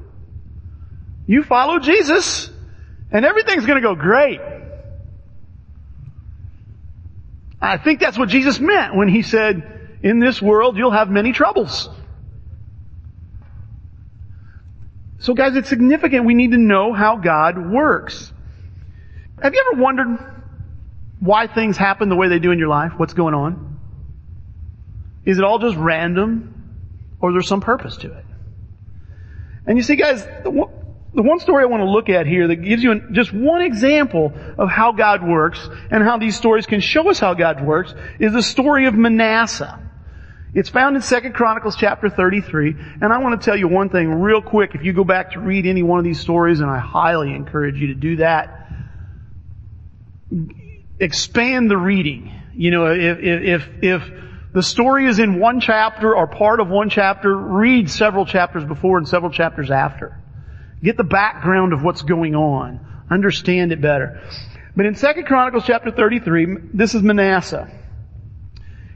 You 1.27 1.43
follow 1.43 1.79
Jesus 1.79 2.49
and 3.11 3.25
everything's 3.25 3.65
gonna 3.65 3.81
go 3.81 3.95
great. 3.95 4.39
I 7.61 7.77
think 7.77 7.99
that's 7.99 8.17
what 8.17 8.29
Jesus 8.29 8.59
meant 8.59 8.95
when 8.95 9.07
He 9.07 9.21
said, 9.21 9.99
in 10.03 10.19
this 10.19 10.41
world 10.41 10.77
you'll 10.77 10.91
have 10.91 11.09
many 11.09 11.31
troubles. 11.31 11.89
So 15.19 15.35
guys, 15.35 15.55
it's 15.55 15.69
significant. 15.69 16.25
We 16.25 16.33
need 16.33 16.51
to 16.51 16.57
know 16.57 16.93
how 16.93 17.17
God 17.17 17.71
works. 17.71 18.33
Have 19.41 19.53
you 19.53 19.71
ever 19.71 19.81
wondered 19.81 20.19
why 21.19 21.47
things 21.47 21.77
happen 21.77 22.09
the 22.09 22.15
way 22.15 22.27
they 22.27 22.39
do 22.39 22.51
in 22.51 22.59
your 22.59 22.67
life? 22.67 22.93
What's 22.97 23.13
going 23.13 23.33
on? 23.33 23.79
Is 25.25 25.37
it 25.37 25.43
all 25.43 25.59
just 25.59 25.77
random? 25.77 26.47
Or 27.19 27.29
is 27.29 27.35
there 27.35 27.41
some 27.41 27.61
purpose 27.61 27.97
to 27.97 28.11
it? 28.11 28.25
And 29.67 29.77
you 29.77 29.83
see 29.83 29.95
guys, 29.95 30.23
the 30.43 31.21
one 31.21 31.39
story 31.39 31.63
I 31.63 31.67
want 31.67 31.81
to 31.81 31.89
look 31.89 32.09
at 32.09 32.25
here 32.25 32.47
that 32.47 32.55
gives 32.57 32.81
you 32.81 32.99
just 33.11 33.31
one 33.31 33.61
example 33.61 34.33
of 34.57 34.69
how 34.69 34.91
God 34.91 35.27
works 35.27 35.69
and 35.91 36.03
how 36.03 36.17
these 36.17 36.35
stories 36.35 36.65
can 36.65 36.79
show 36.79 37.09
us 37.09 37.19
how 37.19 37.35
God 37.35 37.63
works 37.63 37.93
is 38.19 38.33
the 38.33 38.41
story 38.41 38.87
of 38.87 38.95
Manasseh. 38.95 39.79
It's 40.53 40.69
found 40.69 40.95
in 40.95 41.01
2 41.01 41.31
Chronicles 41.31 41.75
chapter 41.77 42.09
33, 42.09 42.75
and 43.01 43.13
I 43.13 43.19
want 43.19 43.39
to 43.39 43.45
tell 43.45 43.55
you 43.55 43.67
one 43.67 43.89
thing 43.89 44.09
real 44.09 44.41
quick. 44.41 44.75
If 44.75 44.83
you 44.83 44.91
go 44.91 45.03
back 45.03 45.31
to 45.31 45.39
read 45.39 45.65
any 45.65 45.83
one 45.83 45.99
of 45.99 46.03
these 46.03 46.19
stories, 46.19 46.59
and 46.59 46.69
I 46.69 46.79
highly 46.79 47.33
encourage 47.33 47.77
you 47.77 47.87
to 47.87 47.93
do 47.93 48.17
that, 48.17 48.60
expand 50.99 51.69
the 51.69 51.77
reading. 51.77 52.31
You 52.53 52.71
know, 52.71 52.85
if, 52.91 53.19
if, 53.19 53.69
if 53.81 54.11
the 54.53 54.63
story 54.63 55.07
is 55.07 55.19
in 55.19 55.39
one 55.39 55.61
chapter 55.61 56.15
or 56.15 56.27
part 56.27 56.59
of 56.59 56.67
one 56.67 56.89
chapter, 56.89 57.35
read 57.35 57.89
several 57.89 58.25
chapters 58.25 58.65
before 58.65 58.97
and 58.97 59.07
several 59.07 59.31
chapters 59.31 59.71
after. 59.71 60.21
Get 60.83 60.97
the 60.97 61.03
background 61.03 61.73
of 61.73 61.83
what's 61.83 62.01
going 62.01 62.35
on. 62.35 62.79
Understand 63.09 63.71
it 63.71 63.81
better. 63.81 64.21
But 64.75 64.85
in 64.85 64.95
2 64.95 65.23
Chronicles 65.25 65.65
chapter 65.65 65.91
33, 65.91 66.57
this 66.73 66.95
is 66.95 67.01
Manasseh. 67.01 67.69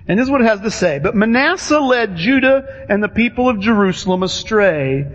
And 0.07 0.19
this 0.19 0.25
is 0.25 0.31
what 0.31 0.41
it 0.41 0.47
has 0.47 0.61
to 0.61 0.71
say. 0.71 0.99
But 0.99 1.15
Manasseh 1.15 1.79
led 1.79 2.15
Judah 2.15 2.85
and 2.89 3.03
the 3.03 3.09
people 3.09 3.49
of 3.49 3.59
Jerusalem 3.59 4.23
astray 4.23 5.05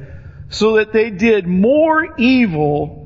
so 0.48 0.76
that 0.76 0.92
they 0.92 1.10
did 1.10 1.46
more 1.46 2.18
evil 2.18 2.99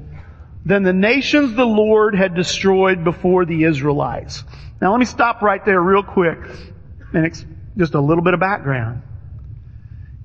than 0.64 0.82
the 0.82 0.92
nations 0.92 1.54
the 1.54 1.64
Lord 1.64 2.14
had 2.14 2.34
destroyed 2.34 3.04
before 3.04 3.44
the 3.44 3.64
Israelites. 3.64 4.44
Now 4.80 4.90
let 4.90 4.98
me 4.98 5.06
stop 5.06 5.42
right 5.42 5.64
there 5.64 5.80
real 5.80 6.02
quick 6.02 6.38
and 7.12 7.72
just 7.76 7.94
a 7.94 8.00
little 8.00 8.24
bit 8.24 8.34
of 8.34 8.40
background. 8.40 9.02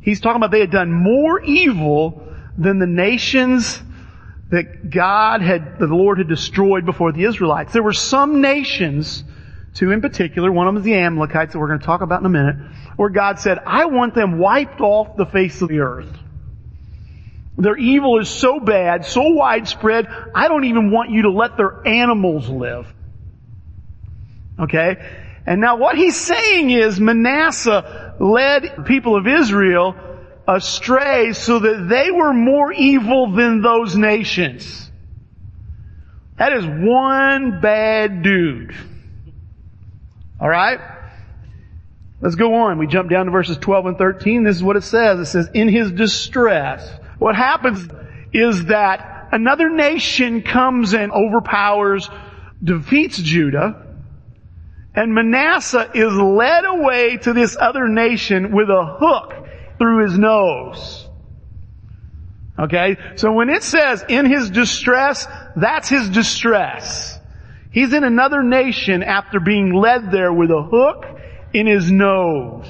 He's 0.02 0.22
talking 0.22 0.38
about 0.38 0.52
they 0.52 0.62
had 0.62 0.72
done 0.72 0.92
more 0.92 1.42
evil 1.42 2.24
than 2.58 2.80
the 2.80 2.88
nations 2.88 3.82
that 4.50 4.90
God 4.90 5.42
had, 5.42 5.78
the 5.78 5.88
Lord 5.88 6.18
had 6.18 6.28
destroyed 6.28 6.86
before 6.86 7.12
the 7.12 7.26
Israelites. 7.26 7.74
There 7.74 7.84
were 7.84 7.94
some 7.94 8.42
nations 8.42 9.24
Two 9.74 9.92
in 9.92 10.02
particular, 10.02 10.52
one 10.52 10.68
of 10.68 10.74
them 10.74 10.82
is 10.82 10.86
the 10.86 10.96
Amalekites 10.96 11.54
that 11.54 11.60
we're 11.60 11.68
going 11.68 11.80
to 11.80 11.86
talk 11.86 12.02
about 12.02 12.20
in 12.20 12.26
a 12.26 12.30
minute, 12.30 12.56
where 12.96 13.10
God 13.10 13.40
said, 13.40 13.60
I 13.66 13.86
want 13.86 14.16
them 14.16 14.40
wiped 14.40 14.82
off 14.82 15.16
the 15.16 15.26
face 15.26 15.62
of 15.62 15.70
the 15.70 15.80
earth. 15.80 16.12
Their 17.60 17.76
evil 17.76 18.20
is 18.20 18.30
so 18.30 18.62
bad, 18.62 19.06
so 19.06 19.34
widespread, 19.34 20.08
I 20.34 20.48
don't 20.48 20.64
even 20.64 20.92
want 20.92 21.10
you 21.10 21.24
to 21.24 21.32
let 21.32 21.58
their 21.58 21.86
animals 21.86 22.48
live. 22.48 22.88
Okay? 24.58 24.96
And 25.46 25.60
now 25.60 25.76
what 25.76 25.98
he's 25.98 26.16
saying 26.16 26.72
is 26.72 27.00
Manasseh 27.00 28.16
led 28.20 28.74
the 28.78 28.84
people 28.84 29.18
of 29.18 29.28
Israel 29.28 29.96
astray 30.48 31.34
so 31.34 31.60
that 31.60 31.90
they 31.90 32.12
were 32.12 32.34
more 32.34 32.72
evil 32.72 33.32
than 33.34 33.62
those 33.62 33.96
nations. 33.96 34.90
That 36.38 36.54
is 36.54 36.66
one 36.66 37.60
bad 37.60 38.24
dude. 38.24 38.74
Alright? 40.42 40.80
Let's 42.22 42.36
go 42.36 42.54
on. 42.56 42.78
We 42.78 42.88
jump 42.88 43.10
down 43.10 43.26
to 43.26 43.32
verses 43.32 43.58
12 43.58 43.86
and 43.86 43.98
13. 43.98 44.44
This 44.44 44.56
is 44.56 44.64
what 44.64 44.78
it 44.78 44.84
says. 44.84 45.20
It 45.20 45.26
says, 45.26 45.50
in 45.54 45.68
his 45.68 45.92
distress. 45.92 46.90
What 47.20 47.36
happens 47.36 47.88
is 48.34 48.66
that 48.66 49.30
another 49.32 49.70
nation 49.70 50.42
comes 50.42 50.94
and 50.94 51.12
overpowers, 51.12 52.10
defeats 52.64 53.18
Judah, 53.18 53.86
and 54.96 55.14
Manasseh 55.14 55.92
is 55.94 56.14
led 56.14 56.66
away 56.66 57.18
to 57.18 57.34
this 57.34 57.56
other 57.60 57.88
nation 57.88 58.52
with 58.52 58.70
a 58.70 58.98
hook 59.00 59.34
through 59.78 60.04
his 60.04 60.18
nose. 60.18 61.08
Okay? 62.58 62.98
So 63.16 63.32
when 63.32 63.50
it 63.50 63.64
says 63.64 64.04
in 64.10 64.26
his 64.26 64.50
distress, 64.50 65.28
that's 65.56 65.88
his 65.88 66.10
distress. 66.10 67.18
He's 67.72 67.94
in 67.94 68.04
another 68.04 68.44
nation 68.44 69.04
after 69.04 69.40
being 69.40 69.74
led 69.74 70.12
there 70.12 70.34
with 70.34 70.50
a 70.50 70.64
hook 70.64 71.06
in 71.54 71.68
his 71.68 71.92
nose. 71.92 72.68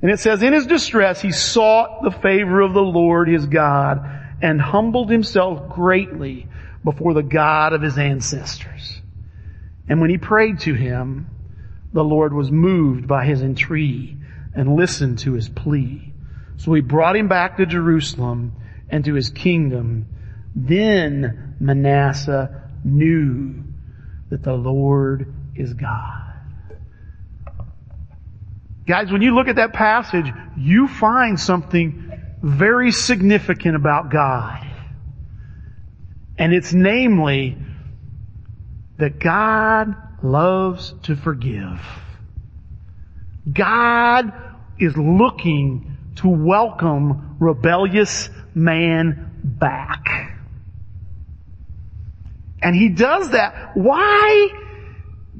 And 0.00 0.10
it 0.10 0.20
says, 0.20 0.42
in 0.42 0.52
his 0.52 0.66
distress, 0.66 1.20
he 1.20 1.32
sought 1.32 2.02
the 2.02 2.10
favor 2.10 2.60
of 2.60 2.72
the 2.72 2.80
Lord 2.80 3.28
his 3.28 3.46
God 3.46 4.04
and 4.40 4.60
humbled 4.60 5.10
himself 5.10 5.70
greatly 5.70 6.46
before 6.84 7.14
the 7.14 7.22
God 7.22 7.72
of 7.72 7.82
his 7.82 7.98
ancestors. 7.98 9.00
And 9.88 10.00
when 10.00 10.10
he 10.10 10.18
prayed 10.18 10.60
to 10.60 10.74
him, 10.74 11.26
the 11.92 12.04
Lord 12.04 12.32
was 12.32 12.50
moved 12.50 13.08
by 13.08 13.24
his 13.24 13.42
entreaty 13.42 14.16
and 14.54 14.76
listened 14.76 15.18
to 15.20 15.32
his 15.32 15.48
plea. 15.48 16.12
So 16.58 16.72
he 16.74 16.80
brought 16.80 17.16
him 17.16 17.28
back 17.28 17.56
to 17.56 17.66
Jerusalem 17.66 18.52
and 18.88 19.04
to 19.04 19.14
his 19.14 19.30
kingdom. 19.30 20.06
Then 20.54 21.56
Manasseh 21.58 22.62
knew 22.84 23.64
that 24.30 24.42
the 24.42 24.54
Lord 24.54 25.32
is 25.56 25.74
God. 25.74 26.27
Guys, 28.88 29.12
when 29.12 29.20
you 29.20 29.34
look 29.34 29.48
at 29.48 29.56
that 29.56 29.74
passage, 29.74 30.32
you 30.56 30.88
find 30.88 31.38
something 31.38 32.10
very 32.42 32.90
significant 32.90 33.76
about 33.76 34.10
God. 34.10 34.66
And 36.38 36.54
it's 36.54 36.72
namely 36.72 37.58
that 38.96 39.18
God 39.18 39.94
loves 40.22 40.94
to 41.02 41.16
forgive. 41.16 41.78
God 43.52 44.32
is 44.78 44.96
looking 44.96 45.98
to 46.16 46.28
welcome 46.28 47.36
rebellious 47.38 48.30
man 48.54 49.32
back. 49.44 50.34
And 52.62 52.74
he 52.74 52.88
does 52.88 53.30
that. 53.32 53.76
Why 53.76 54.48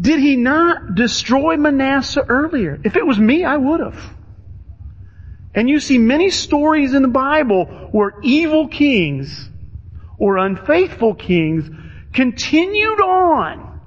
did 0.00 0.20
he 0.20 0.36
not 0.36 0.94
destroy 0.94 1.56
Manasseh 1.56 2.24
earlier? 2.28 2.78
If 2.84 2.96
it 2.96 3.06
was 3.06 3.18
me, 3.18 3.44
I 3.44 3.56
would 3.56 3.80
have. 3.80 4.14
And 5.54 5.68
you 5.68 5.80
see 5.80 5.98
many 5.98 6.30
stories 6.30 6.94
in 6.94 7.02
the 7.02 7.08
Bible 7.08 7.64
where 7.90 8.14
evil 8.22 8.68
kings 8.68 9.48
or 10.16 10.36
unfaithful 10.36 11.14
kings 11.14 11.68
continued 12.12 13.00
on 13.00 13.80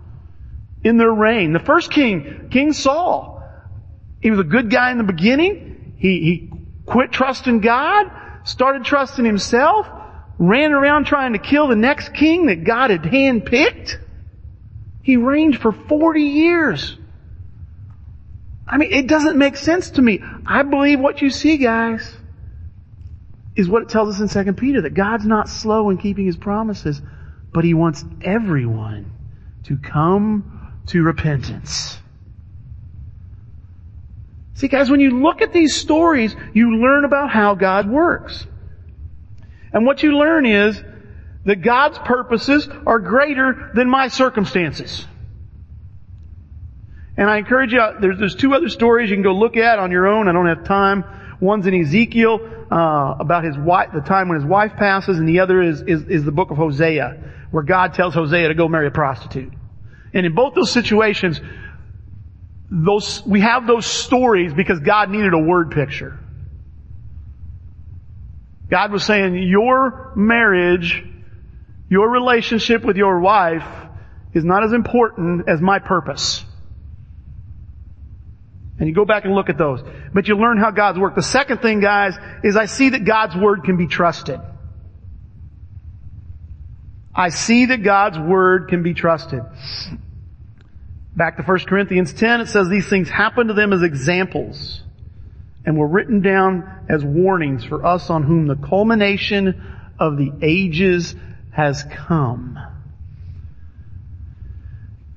in 0.83 0.97
their 0.97 1.13
reign. 1.13 1.53
The 1.53 1.59
first 1.59 1.91
king, 1.91 2.49
King 2.51 2.73
Saul, 2.73 3.41
he 4.21 4.31
was 4.31 4.39
a 4.39 4.43
good 4.43 4.69
guy 4.69 4.91
in 4.91 4.97
the 4.97 5.03
beginning. 5.03 5.95
He, 5.97 6.09
he 6.19 6.51
quit 6.85 7.11
trusting 7.11 7.61
God, 7.61 8.11
started 8.43 8.83
trusting 8.83 9.23
himself, 9.23 9.87
ran 10.37 10.73
around 10.73 11.05
trying 11.05 11.33
to 11.33 11.39
kill 11.39 11.67
the 11.67 11.75
next 11.75 12.13
king 12.13 12.47
that 12.47 12.63
God 12.63 12.89
had 12.89 13.03
handpicked. 13.03 13.97
He 15.03 15.17
reigned 15.17 15.57
for 15.57 15.71
40 15.71 16.21
years. 16.21 16.97
I 18.67 18.77
mean, 18.77 18.91
it 18.91 19.07
doesn't 19.07 19.37
make 19.37 19.57
sense 19.57 19.91
to 19.91 20.01
me. 20.01 20.21
I 20.45 20.63
believe 20.63 20.99
what 20.99 21.21
you 21.21 21.29
see, 21.29 21.57
guys, 21.57 22.15
is 23.55 23.67
what 23.67 23.83
it 23.83 23.89
tells 23.89 24.19
us 24.19 24.35
in 24.35 24.45
2 24.45 24.53
Peter, 24.53 24.81
that 24.81 24.93
God's 24.93 25.25
not 25.25 25.49
slow 25.49 25.89
in 25.89 25.97
keeping 25.97 26.25
His 26.25 26.37
promises, 26.37 27.01
but 27.53 27.63
He 27.63 27.73
wants 27.73 28.05
everyone 28.21 29.11
to 29.63 29.77
come 29.77 30.73
to 30.87 31.03
repentance. 31.03 31.99
See 34.53 34.67
guys, 34.67 34.91
when 34.91 34.99
you 34.99 35.21
look 35.21 35.41
at 35.41 35.53
these 35.53 35.75
stories, 35.75 36.35
you 36.53 36.77
learn 36.77 37.03
about 37.03 37.31
how 37.31 37.55
God 37.55 37.89
works. 37.89 38.45
And 39.73 39.85
what 39.85 40.03
you 40.03 40.17
learn 40.17 40.45
is 40.45 40.81
that 41.45 41.61
God's 41.61 41.97
purposes 41.99 42.67
are 42.85 42.99
greater 42.99 43.71
than 43.73 43.89
my 43.89 44.07
circumstances. 44.07 45.05
And 47.17 47.29
I 47.29 47.37
encourage 47.37 47.73
you, 47.73 47.81
there's, 47.99 48.19
there's 48.19 48.35
two 48.35 48.53
other 48.53 48.69
stories 48.69 49.09
you 49.09 49.15
can 49.15 49.23
go 49.23 49.33
look 49.33 49.57
at 49.57 49.79
on 49.79 49.91
your 49.91 50.07
own. 50.07 50.27
I 50.27 50.31
don't 50.31 50.47
have 50.47 50.63
time. 50.63 51.03
One's 51.39 51.65
in 51.67 51.73
Ezekiel, 51.73 52.39
uh, 52.71 53.15
about 53.19 53.43
his 53.43 53.57
wife, 53.57 53.89
the 53.93 54.01
time 54.01 54.29
when 54.29 54.39
his 54.39 54.45
wife 54.45 54.73
passes, 54.77 55.17
and 55.17 55.27
the 55.27 55.39
other 55.39 55.61
is, 55.61 55.81
is, 55.81 56.03
is 56.03 56.23
the 56.23 56.31
book 56.31 56.51
of 56.51 56.57
Hosea, 56.57 57.17
where 57.51 57.63
God 57.63 57.95
tells 57.95 58.13
Hosea 58.13 58.47
to 58.47 58.53
go 58.53 58.67
marry 58.67 58.87
a 58.87 58.91
prostitute. 58.91 59.51
And 60.13 60.25
in 60.25 60.35
both 60.35 60.53
those 60.53 60.71
situations, 60.71 61.41
those, 62.69 63.23
we 63.25 63.41
have 63.41 63.67
those 63.67 63.85
stories 63.85 64.53
because 64.53 64.79
God 64.79 65.09
needed 65.09 65.33
a 65.33 65.39
word 65.39 65.71
picture. 65.71 66.17
God 68.69 68.91
was 68.91 69.03
saying, 69.03 69.35
your 69.35 70.13
marriage, 70.15 71.03
your 71.91 72.09
relationship 72.09 72.85
with 72.85 72.95
your 72.95 73.19
wife 73.19 73.67
is 74.33 74.45
not 74.45 74.63
as 74.63 74.71
important 74.71 75.49
as 75.49 75.59
my 75.59 75.77
purpose. 75.77 76.41
And 78.79 78.87
you 78.87 78.95
go 78.95 79.03
back 79.03 79.25
and 79.25 79.35
look 79.35 79.49
at 79.49 79.57
those. 79.57 79.81
But 80.13 80.29
you 80.29 80.37
learn 80.37 80.57
how 80.57 80.71
God's 80.71 80.97
work. 80.97 81.15
The 81.15 81.21
second 81.21 81.57
thing, 81.57 81.81
guys, 81.81 82.17
is 82.45 82.55
I 82.55 82.65
see 82.65 82.89
that 82.89 83.03
God's 83.03 83.35
Word 83.35 83.65
can 83.65 83.75
be 83.75 83.87
trusted. 83.87 84.39
I 87.13 87.27
see 87.27 87.65
that 87.65 87.83
God's 87.83 88.17
Word 88.17 88.69
can 88.69 88.83
be 88.83 88.93
trusted. 88.93 89.41
Back 91.13 91.35
to 91.35 91.43
1 91.43 91.59
Corinthians 91.67 92.13
10, 92.13 92.39
it 92.39 92.47
says 92.47 92.69
these 92.69 92.87
things 92.87 93.09
happened 93.09 93.49
to 93.49 93.53
them 93.53 93.73
as 93.73 93.83
examples 93.83 94.81
and 95.65 95.77
were 95.77 95.87
written 95.87 96.21
down 96.21 96.85
as 96.89 97.03
warnings 97.03 97.65
for 97.65 97.85
us 97.85 98.09
on 98.09 98.23
whom 98.23 98.47
the 98.47 98.55
culmination 98.55 99.93
of 99.99 100.15
the 100.15 100.31
ages 100.41 101.15
has 101.51 101.83
come. 101.83 102.57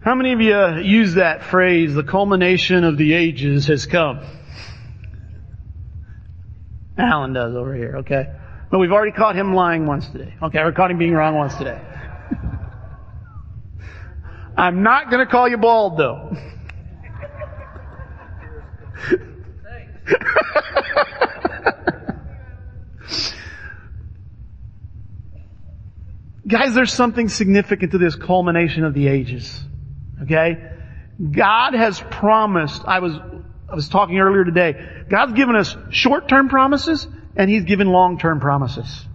How 0.03 0.15
many 0.15 0.33
of 0.33 0.41
you 0.41 0.83
use 0.83 1.15
that 1.15 1.45
phrase, 1.45 1.95
the 1.95 2.03
culmination 2.03 2.85
of 2.85 2.99
the 2.99 3.15
ages 3.15 3.69
has 3.69 3.87
come? 3.87 4.21
Alan 6.99 7.33
does 7.33 7.55
over 7.55 7.75
here, 7.75 7.97
okay? 7.99 8.27
But 8.71 8.81
we've 8.81 8.93
already 8.93 9.13
caught 9.13 9.37
him 9.37 9.55
lying 9.55 9.87
once 9.87 10.07
today. 10.09 10.35
Okay, 10.43 10.59
I 10.59 10.71
caught 10.73 10.91
him 10.91 10.99
being 10.99 11.15
wrong 11.15 11.37
once 11.37 11.55
today. 11.55 11.81
I'm 14.57 14.83
not 14.83 15.11
gonna 15.11 15.27
call 15.27 15.49
you 15.49 15.57
bald 15.57 15.97
though. 15.97 16.37
Guys, 26.47 26.75
there's 26.75 26.93
something 26.93 27.29
significant 27.29 27.93
to 27.93 27.99
this 27.99 28.15
culmination 28.17 28.85
of 28.85 28.95
the 28.95 29.09
ages. 29.09 29.63
Okay? 30.23 30.71
God 31.31 31.75
has 31.75 32.01
promised, 32.11 32.83
I 32.87 32.99
was, 32.99 33.15
I 33.71 33.75
was 33.75 33.89
talking 33.89 34.19
earlier 34.19 34.45
today, 34.45 34.75
God's 35.09 35.33
given 35.33 35.57
us 35.57 35.77
short-term 35.91 36.49
promises 36.49 37.07
and 37.37 37.51
He's 37.51 37.65
given 37.65 37.89
long-term 37.89 38.41
promises. 38.41 39.07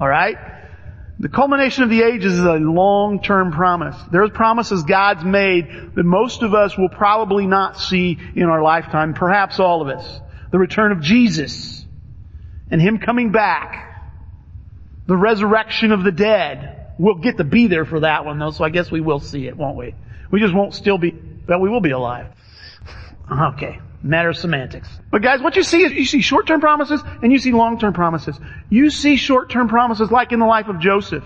Alright? 0.00 0.36
The 1.18 1.28
culmination 1.28 1.82
of 1.82 1.90
the 1.90 2.02
ages 2.02 2.34
is 2.34 2.44
a 2.44 2.54
long-term 2.54 3.52
promise. 3.52 3.96
There's 4.12 4.30
promises 4.30 4.82
God's 4.82 5.24
made 5.24 5.94
that 5.94 6.04
most 6.04 6.42
of 6.42 6.52
us 6.52 6.76
will 6.76 6.90
probably 6.90 7.46
not 7.46 7.78
see 7.78 8.18
in 8.34 8.44
our 8.44 8.62
lifetime, 8.62 9.14
perhaps 9.14 9.58
all 9.58 9.80
of 9.80 9.88
us. 9.88 10.20
The 10.52 10.58
return 10.58 10.92
of 10.92 11.00
Jesus 11.00 11.86
and 12.70 12.80
Him 12.80 12.98
coming 12.98 13.32
back. 13.32 13.85
The 15.06 15.16
resurrection 15.16 15.92
of 15.92 16.02
the 16.02 16.12
dead. 16.12 16.94
We'll 16.98 17.16
get 17.16 17.36
to 17.36 17.44
be 17.44 17.66
there 17.66 17.84
for 17.84 18.00
that 18.00 18.24
one 18.24 18.38
though, 18.38 18.50
so 18.50 18.64
I 18.64 18.70
guess 18.70 18.90
we 18.90 19.00
will 19.00 19.20
see 19.20 19.46
it, 19.46 19.56
won't 19.56 19.76
we? 19.76 19.94
We 20.30 20.40
just 20.40 20.54
won't 20.54 20.74
still 20.74 20.98
be, 20.98 21.14
well, 21.46 21.60
we 21.60 21.68
will 21.68 21.80
be 21.80 21.90
alive. 21.90 22.28
Okay. 23.28 23.80
Matter 24.04 24.28
of 24.28 24.36
semantics. 24.36 24.88
But 25.10 25.20
guys, 25.20 25.42
what 25.42 25.56
you 25.56 25.64
see 25.64 25.82
is 25.82 25.90
you 25.90 26.04
see 26.04 26.20
short-term 26.20 26.60
promises 26.60 27.02
and 27.22 27.32
you 27.32 27.40
see 27.40 27.50
long-term 27.50 27.92
promises. 27.92 28.38
You 28.70 28.88
see 28.90 29.16
short-term 29.16 29.68
promises 29.68 30.12
like 30.12 30.30
in 30.30 30.38
the 30.38 30.46
life 30.46 30.68
of 30.68 30.78
Joseph. 30.78 31.24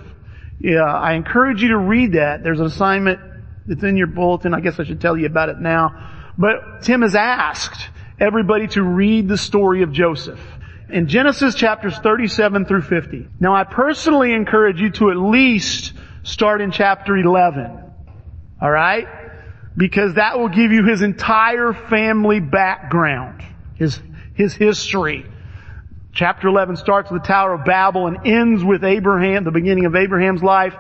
Yeah, 0.61 0.85
I 0.85 1.13
encourage 1.13 1.63
you 1.63 1.69
to 1.69 1.77
read 1.77 2.13
that. 2.13 2.43
There's 2.43 2.59
an 2.59 2.65
assignment 2.65 3.21
that's 3.67 3.83
in 3.83 3.99
your 3.99 4.07
bulletin. 4.07 4.55
I 4.55 4.61
guess 4.61 4.81
I 4.81 4.85
should 4.85 5.03
tell 5.03 5.15
you 5.15 5.27
about 5.27 5.51
it 5.51 5.59
now. 5.59 6.33
But 6.39 6.83
Tim 6.83 7.03
has 7.03 7.15
asked 7.15 7.91
everybody 8.19 8.67
to 8.69 8.83
read 8.83 9.29
the 9.29 9.37
story 9.37 9.83
of 9.83 9.93
Joseph 9.93 10.41
in 10.93 11.09
Genesis 11.09 11.55
chapters 11.55 11.97
37 11.99 12.67
through 12.67 12.83
50. 12.83 13.29
Now 13.39 13.55
I 13.55 13.65
personally 13.65 14.33
encourage 14.33 14.81
you 14.81 14.91
to 14.93 15.11
at 15.11 15.17
least 15.17 15.93
start 16.23 16.61
in 16.61 16.71
chapter 16.71 17.17
11. 17.17 17.83
Alright? 18.63 19.09
Because 19.77 20.15
that 20.15 20.39
will 20.39 20.49
give 20.49 20.73
you 20.73 20.85
his 20.85 21.03
entire 21.03 21.73
family 21.73 22.41
background. 22.41 23.43
His, 23.77 23.99
his 24.35 24.55
history. 24.55 25.25
Chapter 26.13 26.49
11 26.49 26.77
starts 26.77 27.11
with 27.11 27.23
the 27.23 27.29
Tower 27.29 27.55
of 27.55 27.65
Babel 27.65 28.07
and 28.07 28.27
ends 28.27 28.65
with 28.65 28.85
Abraham, 28.85 29.45
the 29.45 29.51
beginning 29.51 29.87
of 29.87 29.95
Abraham's 29.95 30.43
life, 30.43 30.75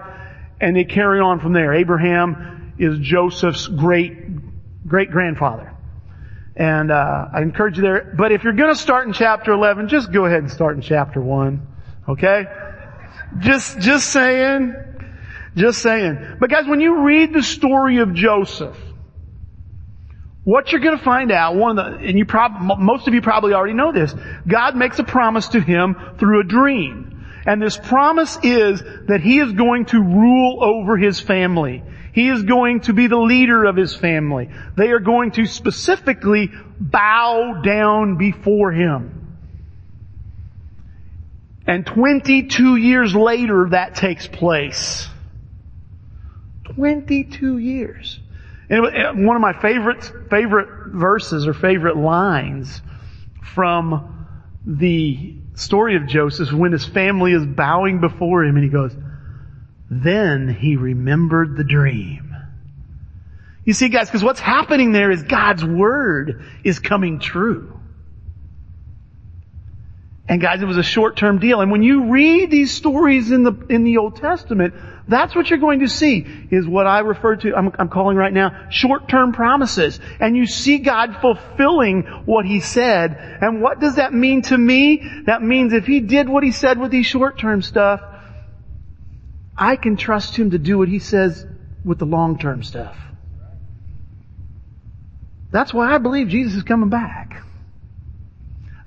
and 0.61 0.77
they 0.77 0.85
carry 0.85 1.21
on 1.21 1.41
from 1.41 1.53
there. 1.53 1.73
Abraham 1.73 2.75
is 2.79 2.99
Joseph's 2.99 3.67
great, 3.69 4.87
great 4.87 5.11
grandfather. 5.11 5.70
And 6.61 6.93
uh, 6.93 7.29
I 7.33 7.41
encourage 7.41 7.79
you 7.79 7.83
there. 7.83 8.13
But 8.19 8.33
if 8.33 8.45
you're 8.45 8.53
going 8.53 8.69
to 8.69 8.79
start 8.79 9.07
in 9.07 9.15
chapter 9.15 9.51
11, 9.51 9.89
just 9.89 10.13
go 10.13 10.27
ahead 10.27 10.41
and 10.41 10.51
start 10.51 10.77
in 10.77 10.83
chapter 10.83 11.19
1. 11.19 11.67
Okay? 12.11 12.45
Just, 13.39 13.81
just 13.81 14.11
saying. 14.11 14.75
Just 15.57 15.81
saying. 15.81 16.37
But 16.39 16.51
guys, 16.51 16.67
when 16.67 16.83
you 16.83 17.01
read 17.01 17.33
the 17.33 17.43
story 17.43 18.01
of 18.01 18.13
Joseph, 18.13 18.77
what 20.45 20.71
you're 20.71 20.83
going 20.83 20.99
to 20.99 21.03
find 21.03 21.33
out, 21.33 21.57
one 21.57 21.79
of 21.79 21.93
the, 21.99 22.07
and 22.07 22.19
you 22.19 22.27
prob, 22.27 22.53
most 22.79 23.09
of 23.09 23.15
you 23.15 23.23
probably 23.23 23.55
already 23.55 23.73
know 23.73 23.93
this, 23.93 24.15
God 24.47 24.77
makes 24.77 24.99
a 24.99 25.05
promise 25.05 25.49
to 25.49 25.61
him 25.63 25.97
through 26.19 26.41
a 26.41 26.45
dream. 26.45 27.10
And 27.47 27.61
this 27.61 27.77
promise 27.77 28.39
is 28.43 28.83
that 29.07 29.21
he 29.23 29.39
is 29.39 29.53
going 29.53 29.87
to 29.87 29.99
rule 29.99 30.63
over 30.63 30.97
his 30.97 31.21
family. 31.21 31.83
He 32.13 32.29
is 32.29 32.43
going 32.43 32.81
to 32.83 32.93
be 32.93 33.07
the 33.07 33.19
leader 33.19 33.65
of 33.65 33.77
his 33.77 33.95
family. 33.95 34.51
They 34.77 34.89
are 34.89 34.99
going 34.99 35.31
to 35.33 35.47
specifically 35.47 36.51
bow 36.79 37.63
down 37.65 38.17
before 38.17 38.73
him. 38.73 39.39
And 41.67 41.87
22 41.87 42.77
years 42.77 43.15
later 43.15 43.69
that 43.71 43.95
takes 43.95 44.27
place. 44.27 45.09
22 46.75 47.59
years. 47.59 48.19
And 48.69 48.87
uh, 48.87 49.13
one 49.15 49.37
of 49.37 49.43
my 49.43 49.61
favorite, 49.61 50.05
favorite 50.31 50.93
verses 50.93 51.47
or 51.47 51.55
favorite 51.55 51.97
lines 51.97 52.81
from 53.43 54.27
the 54.65 55.37
story 55.61 55.97
of 55.97 56.07
Joseph 56.07 56.53
when 56.53 56.73
his 56.73 56.87
family 56.87 57.33
is 57.33 57.47
bowing 57.47 58.01
before 58.01 58.45
him 58.45 58.57
and 58.57 58.65
he 58.65 58.71
goes, 58.71 58.95
then 59.91 60.49
he 60.49 60.77
remembered 60.77 61.57
the 61.57 61.65
dream. 61.65 62.35
You 63.65 63.75
see 63.75 63.89
guys, 63.89 64.09
because 64.09 64.25
what's 64.25 64.41
happening 64.41 64.93
there 64.93 65.11
is 65.11 65.23
God's 65.23 65.65
word 65.65 66.45
is 66.65 66.79
coming 66.79 67.19
true. 67.19 67.80
And 70.31 70.41
guys, 70.41 70.63
it 70.63 70.65
was 70.65 70.77
a 70.77 70.83
short-term 70.85 71.41
deal. 71.41 71.61
And 71.61 71.73
when 71.73 71.83
you 71.83 72.05
read 72.05 72.53
these 72.53 72.71
stories 72.71 73.33
in 73.33 73.43
the, 73.43 73.53
in 73.69 73.83
the 73.83 73.97
Old 73.97 74.15
Testament, 74.15 74.75
that's 75.09 75.35
what 75.35 75.51
you're 75.51 75.59
going 75.59 75.81
to 75.81 75.89
see 75.89 76.25
is 76.53 76.69
what 76.69 76.87
I 76.87 77.01
refer 77.01 77.35
to, 77.35 77.53
I'm, 77.53 77.73
I'm 77.77 77.89
calling 77.89 78.17
right 78.17 78.33
now, 78.33 78.69
short-term 78.71 79.33
promises. 79.33 79.99
And 80.21 80.37
you 80.37 80.47
see 80.47 80.79
God 80.79 81.17
fulfilling 81.21 82.03
what 82.27 82.47
He 82.47 82.61
said. 82.61 83.17
And 83.43 83.61
what 83.61 83.81
does 83.81 83.97
that 83.97 84.15
mean 84.15 84.43
to 84.43 84.57
me? 84.57 85.03
That 85.27 85.43
means 85.43 85.73
if 85.73 85.85
He 85.85 85.99
did 85.99 86.29
what 86.29 86.45
He 86.45 86.53
said 86.53 86.79
with 86.79 86.93
these 86.93 87.07
short-term 87.07 87.61
stuff, 87.61 88.01
I 89.59 89.75
can 89.75 89.97
trust 89.97 90.37
Him 90.37 90.53
to 90.53 90.59
do 90.59 90.79
what 90.79 90.89
He 90.89 91.01
says 91.01 91.45
with 91.85 91.99
the 91.99 92.07
long-term 92.07 92.63
stuff. 92.63 92.97
That's 95.51 95.75
why 95.75 95.93
I 95.93 95.99
believe 95.99 96.29
Jesus 96.29 96.59
is 96.59 96.63
coming 96.63 96.89
back. 96.89 97.43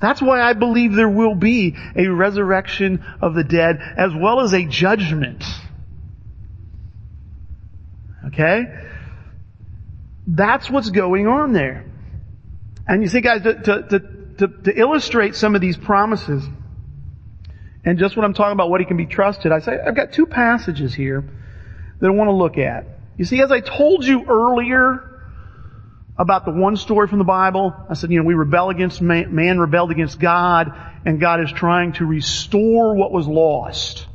That's 0.03 0.21
why 0.21 0.41
I 0.41 0.51
believe 0.51 0.95
there 0.95 1.07
will 1.07 1.33
be 1.33 1.77
a 1.95 2.07
resurrection 2.09 3.05
of 3.21 3.35
the 3.35 3.43
dead 3.45 3.79
as 3.79 4.11
well 4.13 4.41
as 4.41 4.53
a 4.53 4.65
judgment. 4.65 5.45
Okay? 8.27 8.65
That's 10.27 10.69
what's 10.69 10.89
going 10.89 11.27
on 11.29 11.53
there. 11.53 11.89
And 12.85 13.01
you 13.01 13.07
see 13.07 13.21
guys, 13.21 13.43
to, 13.43 13.53
to, 13.53 13.99
to, 14.39 14.47
to, 14.63 14.77
illustrate 14.77 15.37
some 15.37 15.55
of 15.55 15.61
these 15.61 15.77
promises, 15.77 16.43
and 17.85 17.97
just 17.97 18.17
when 18.17 18.25
I'm 18.25 18.33
talking 18.33 18.51
about 18.51 18.69
what 18.69 18.81
he 18.81 18.85
can 18.85 18.97
be 18.97 19.05
trusted, 19.05 19.53
I 19.53 19.59
say, 19.59 19.77
I've 19.87 19.95
got 19.95 20.11
two 20.11 20.25
passages 20.25 20.93
here 20.93 21.23
that 22.01 22.07
I 22.07 22.11
want 22.11 22.27
to 22.27 22.35
look 22.35 22.57
at. 22.57 22.87
You 23.15 23.23
see, 23.23 23.41
as 23.41 23.53
I 23.53 23.61
told 23.61 24.03
you 24.03 24.25
earlier, 24.25 25.12
about 26.17 26.45
the 26.45 26.51
one 26.51 26.77
story 26.77 27.07
from 27.07 27.17
the 27.17 27.23
Bible. 27.23 27.73
I 27.89 27.95
said, 27.95 28.11
you 28.11 28.19
know, 28.19 28.25
we 28.25 28.33
rebel 28.33 28.69
against 28.69 29.01
man, 29.01 29.33
man 29.33 29.59
rebelled 29.59 29.91
against 29.91 30.19
God, 30.19 30.71
and 31.05 31.19
God 31.19 31.41
is 31.41 31.51
trying 31.51 31.93
to 31.93 32.05
restore 32.05 32.95
what 32.95 33.11
was 33.11 33.27
lost. 33.27 34.07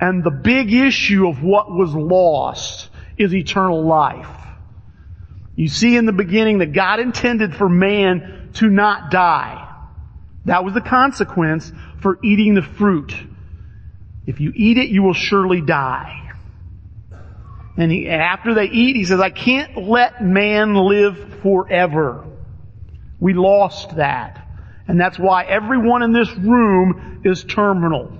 And 0.00 0.24
the 0.24 0.30
big 0.30 0.72
issue 0.72 1.28
of 1.28 1.42
what 1.42 1.70
was 1.70 1.94
lost 1.94 2.90
is 3.16 3.34
eternal 3.34 3.84
life. 3.84 4.28
You 5.54 5.68
see 5.68 5.96
in 5.96 6.06
the 6.06 6.12
beginning 6.12 6.58
that 6.58 6.72
God 6.72 7.00
intended 7.00 7.54
for 7.54 7.68
man 7.68 8.50
to 8.54 8.68
not 8.68 9.10
die. 9.10 9.66
That 10.46 10.64
was 10.64 10.72
the 10.72 10.80
consequence 10.80 11.70
for 12.00 12.18
eating 12.24 12.54
the 12.54 12.62
fruit. 12.62 13.14
If 14.26 14.40
you 14.40 14.52
eat 14.54 14.78
it, 14.78 14.88
you 14.88 15.02
will 15.02 15.14
surely 15.14 15.60
die. 15.60 16.29
And 17.80 17.90
he, 17.90 18.10
after 18.10 18.52
they 18.52 18.66
eat, 18.66 18.94
he 18.94 19.06
says, 19.06 19.20
I 19.20 19.30
can't 19.30 19.74
let 19.88 20.22
man 20.22 20.74
live 20.74 21.40
forever. 21.42 22.26
We 23.18 23.32
lost 23.32 23.96
that. 23.96 24.46
And 24.86 25.00
that's 25.00 25.18
why 25.18 25.44
everyone 25.44 26.02
in 26.02 26.12
this 26.12 26.30
room 26.36 27.22
is 27.24 27.42
terminal. 27.42 28.12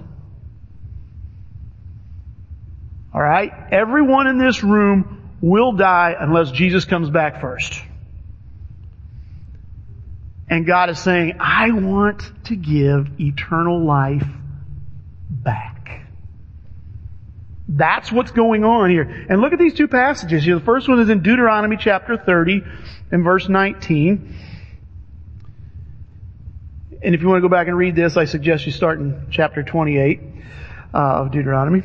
Alright? 3.15 3.53
Everyone 3.71 4.29
in 4.29 4.39
this 4.39 4.65
room 4.65 5.37
will 5.43 5.73
die 5.73 6.17
unless 6.19 6.51
Jesus 6.53 6.87
comes 6.87 7.11
back 7.11 7.43
first. 7.43 7.83
And 10.49 10.65
God 10.67 10.89
is 10.89 10.99
saying, 10.99 11.37
I 11.39 11.71
want 11.73 12.23
to 12.45 12.57
give 12.57 13.21
eternal 13.21 13.85
life 13.85 14.27
back. 15.29 15.80
That's 17.73 18.11
what's 18.11 18.33
going 18.33 18.65
on 18.65 18.91
here. 18.91 19.03
And 19.03 19.41
look 19.41 19.53
at 19.53 19.61
these 19.61 19.75
two 19.75 19.87
passages. 19.87 20.45
The 20.45 20.59
first 20.59 20.89
one 20.89 20.99
is 20.99 21.09
in 21.09 21.23
Deuteronomy 21.23 21.77
chapter 21.77 22.17
30 22.17 22.63
and 23.13 23.23
verse 23.23 23.49
19. 23.49 24.37
And 27.01 27.15
if 27.15 27.23
you 27.23 27.29
want 27.29 27.39
to 27.39 27.49
go 27.49 27.49
back 27.49 27.69
and 27.69 27.77
read 27.77 27.95
this, 27.95 28.17
I 28.17 28.25
suggest 28.25 28.67
you 28.67 28.73
start 28.73 28.99
in 28.99 29.29
chapter 29.31 29.63
28 29.63 30.21
uh, 30.93 30.99
of 30.99 31.31
Deuteronomy. 31.31 31.85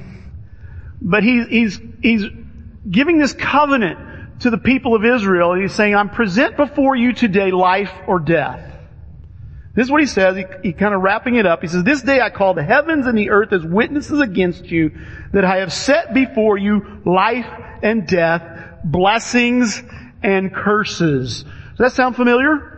But 1.00 1.22
he's, 1.22 1.48
he's, 1.48 1.80
he's 2.02 2.24
giving 2.90 3.20
this 3.20 3.34
covenant 3.34 4.40
to 4.42 4.50
the 4.50 4.58
people 4.58 4.96
of 4.96 5.06
Israel. 5.06 5.52
And 5.52 5.62
he's 5.62 5.74
saying, 5.76 5.96
I'm 5.96 6.10
present 6.10 6.58
before 6.58 6.96
you 6.96 7.14
today 7.14 7.52
life 7.52 7.94
or 8.08 8.20
death. 8.20 8.75
This 9.76 9.88
is 9.88 9.92
what 9.92 10.00
he 10.00 10.08
says. 10.08 10.38
He, 10.38 10.46
he 10.64 10.74
kind 10.74 10.96
of 10.96 11.02
wrapping 11.02 11.36
it 11.36 11.46
up. 11.46 11.62
He 11.62 11.68
says, 11.68 11.84
This 11.84 12.02
day 12.02 12.22
I 12.22 12.30
call 12.30 12.54
the 12.54 12.64
heavens 12.64 13.08
and 13.08 13.18
the 13.18 13.30
earth 13.30 13.52
as 13.52 13.64
witnesses 13.64 14.22
against 14.22 14.66
you 14.66 14.92
that 15.34 15.44
I 15.44 15.58
have 15.58 15.74
set 15.74 16.14
before 16.14 16.58
you 16.58 17.02
life 17.06 17.48
and 17.84 18.08
death, 18.08 18.42
blessings 18.86 19.84
and 20.24 20.54
curses. 20.54 21.44
Does 21.44 21.78
that 21.78 21.92
sound 21.92 22.16
familiar? 22.16 22.72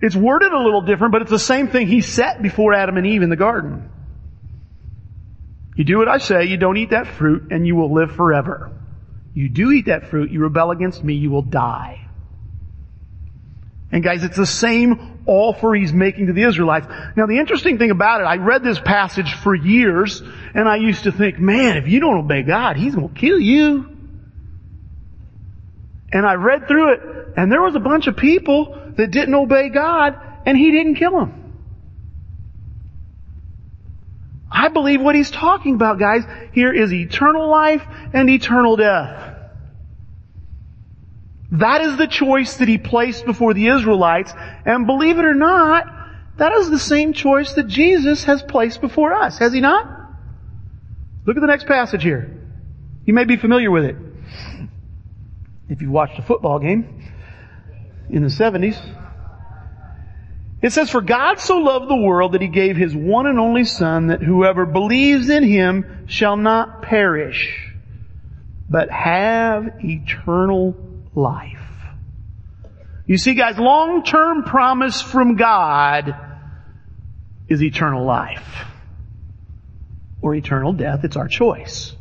It's 0.00 0.16
worded 0.16 0.52
a 0.52 0.58
little 0.58 0.82
different, 0.82 1.12
but 1.12 1.22
it's 1.22 1.30
the 1.30 1.38
same 1.38 1.68
thing 1.68 1.86
he 1.88 2.00
set 2.00 2.42
before 2.42 2.72
Adam 2.72 2.96
and 2.96 3.06
Eve 3.06 3.22
in 3.22 3.28
the 3.28 3.36
garden. 3.36 3.90
You 5.76 5.84
do 5.84 5.98
what 5.98 6.08
I 6.08 6.18
say, 6.18 6.44
you 6.44 6.56
don't 6.56 6.78
eat 6.78 6.90
that 6.90 7.06
fruit, 7.06 7.48
and 7.50 7.66
you 7.66 7.76
will 7.76 7.92
live 7.92 8.12
forever. 8.12 8.72
You 9.34 9.50
do 9.50 9.70
eat 9.72 9.86
that 9.86 10.08
fruit, 10.08 10.30
you 10.30 10.40
rebel 10.40 10.70
against 10.70 11.04
me, 11.04 11.14
you 11.14 11.30
will 11.30 11.42
die. 11.42 12.05
And 13.96 14.04
guys, 14.04 14.22
it's 14.22 14.36
the 14.36 14.44
same 14.44 15.22
offer 15.24 15.74
he's 15.74 15.90
making 15.90 16.26
to 16.26 16.34
the 16.34 16.42
Israelites. 16.42 16.86
Now 17.16 17.24
the 17.24 17.38
interesting 17.38 17.78
thing 17.78 17.90
about 17.90 18.20
it, 18.20 18.24
I 18.24 18.36
read 18.36 18.62
this 18.62 18.78
passage 18.78 19.32
for 19.32 19.54
years, 19.54 20.20
and 20.20 20.68
I 20.68 20.76
used 20.76 21.04
to 21.04 21.12
think, 21.12 21.38
man, 21.38 21.78
if 21.78 21.88
you 21.88 21.98
don't 21.98 22.18
obey 22.18 22.42
God, 22.42 22.76
he's 22.76 22.94
gonna 22.94 23.08
kill 23.08 23.40
you. 23.40 23.88
And 26.12 26.26
I 26.26 26.34
read 26.34 26.68
through 26.68 26.92
it, 26.92 27.00
and 27.38 27.50
there 27.50 27.62
was 27.62 27.74
a 27.74 27.80
bunch 27.80 28.06
of 28.06 28.18
people 28.18 28.78
that 28.98 29.10
didn't 29.10 29.34
obey 29.34 29.70
God, 29.70 30.14
and 30.44 30.58
he 30.58 30.72
didn't 30.72 30.96
kill 30.96 31.12
them. 31.12 31.54
I 34.52 34.68
believe 34.68 35.00
what 35.00 35.14
he's 35.14 35.30
talking 35.30 35.74
about, 35.74 35.98
guys, 35.98 36.22
here 36.52 36.70
is 36.70 36.92
eternal 36.92 37.48
life 37.48 37.82
and 38.12 38.28
eternal 38.28 38.76
death. 38.76 39.35
That 41.52 41.80
is 41.82 41.96
the 41.96 42.06
choice 42.06 42.56
that 42.56 42.68
he 42.68 42.78
placed 42.78 43.24
before 43.24 43.54
the 43.54 43.68
Israelites. 43.68 44.32
And 44.64 44.86
believe 44.86 45.18
it 45.18 45.24
or 45.24 45.34
not, 45.34 45.86
that 46.38 46.52
is 46.52 46.70
the 46.70 46.78
same 46.78 47.12
choice 47.12 47.52
that 47.54 47.68
Jesus 47.68 48.24
has 48.24 48.42
placed 48.42 48.80
before 48.80 49.14
us, 49.14 49.38
has 49.38 49.52
he 49.52 49.60
not? 49.60 49.86
Look 51.24 51.36
at 51.36 51.40
the 51.40 51.46
next 51.46 51.66
passage 51.66 52.02
here. 52.02 52.30
You 53.04 53.14
may 53.14 53.24
be 53.24 53.36
familiar 53.36 53.70
with 53.70 53.84
it. 53.84 53.96
If 55.68 55.82
you've 55.82 55.90
watched 55.90 56.18
a 56.18 56.22
football 56.22 56.58
game 56.58 57.10
in 58.10 58.22
the 58.22 58.28
70s. 58.28 58.78
It 60.62 60.72
says, 60.72 60.90
For 60.90 61.00
God 61.00 61.38
so 61.38 61.58
loved 61.58 61.88
the 61.88 61.96
world 61.96 62.32
that 62.32 62.40
he 62.40 62.48
gave 62.48 62.76
his 62.76 62.94
one 62.94 63.26
and 63.26 63.38
only 63.38 63.64
Son 63.64 64.08
that 64.08 64.22
whoever 64.22 64.66
believes 64.66 65.28
in 65.28 65.44
him 65.44 66.06
shall 66.06 66.36
not 66.36 66.82
perish, 66.82 67.72
but 68.68 68.90
have 68.90 69.84
eternal 69.84 70.74
life. 71.16 71.58
You 73.06 73.18
see 73.18 73.34
guys, 73.34 73.58
long-term 73.58 74.44
promise 74.44 75.00
from 75.00 75.36
God 75.36 76.14
is 77.48 77.62
eternal 77.62 78.04
life. 78.04 78.64
Or 80.20 80.34
eternal 80.34 80.72
death. 80.72 81.04
It's 81.04 81.16
our 81.16 81.28
choice. 81.28 81.94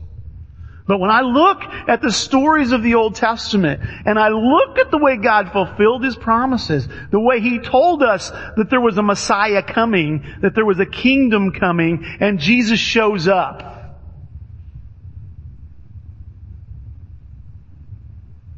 But 0.87 0.99
when 0.99 1.09
I 1.09 1.21
look 1.21 1.63
at 1.87 2.01
the 2.01 2.11
stories 2.11 2.71
of 2.71 2.83
the 2.83 2.95
Old 2.95 3.15
Testament 3.15 3.81
and 4.05 4.19
I 4.19 4.29
look 4.29 4.77
at 4.77 4.91
the 4.91 4.99
way 4.99 5.17
God 5.17 5.51
fulfilled 5.51 6.03
His 6.03 6.15
promises, 6.15 6.87
the 7.11 7.19
way 7.19 7.39
He 7.39 7.59
told 7.59 8.03
us 8.03 8.29
that 8.29 8.67
there 8.69 8.81
was 8.81 8.97
a 8.97 9.03
Messiah 9.03 9.63
coming, 9.63 10.23
that 10.41 10.53
there 10.53 10.65
was 10.65 10.79
a 10.79 10.85
kingdom 10.85 11.51
coming, 11.51 12.05
and 12.19 12.39
Jesus 12.39 12.79
shows 12.79 13.27
up. 13.27 13.74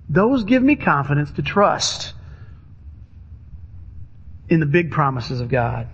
Those 0.10 0.44
give 0.44 0.64
me 0.64 0.76
confidence 0.76 1.32
to 1.32 1.42
trust 1.42 2.14
in 4.50 4.60
the 4.60 4.66
big 4.66 4.92
promises 4.92 5.42
of 5.42 5.50
God. 5.50 5.88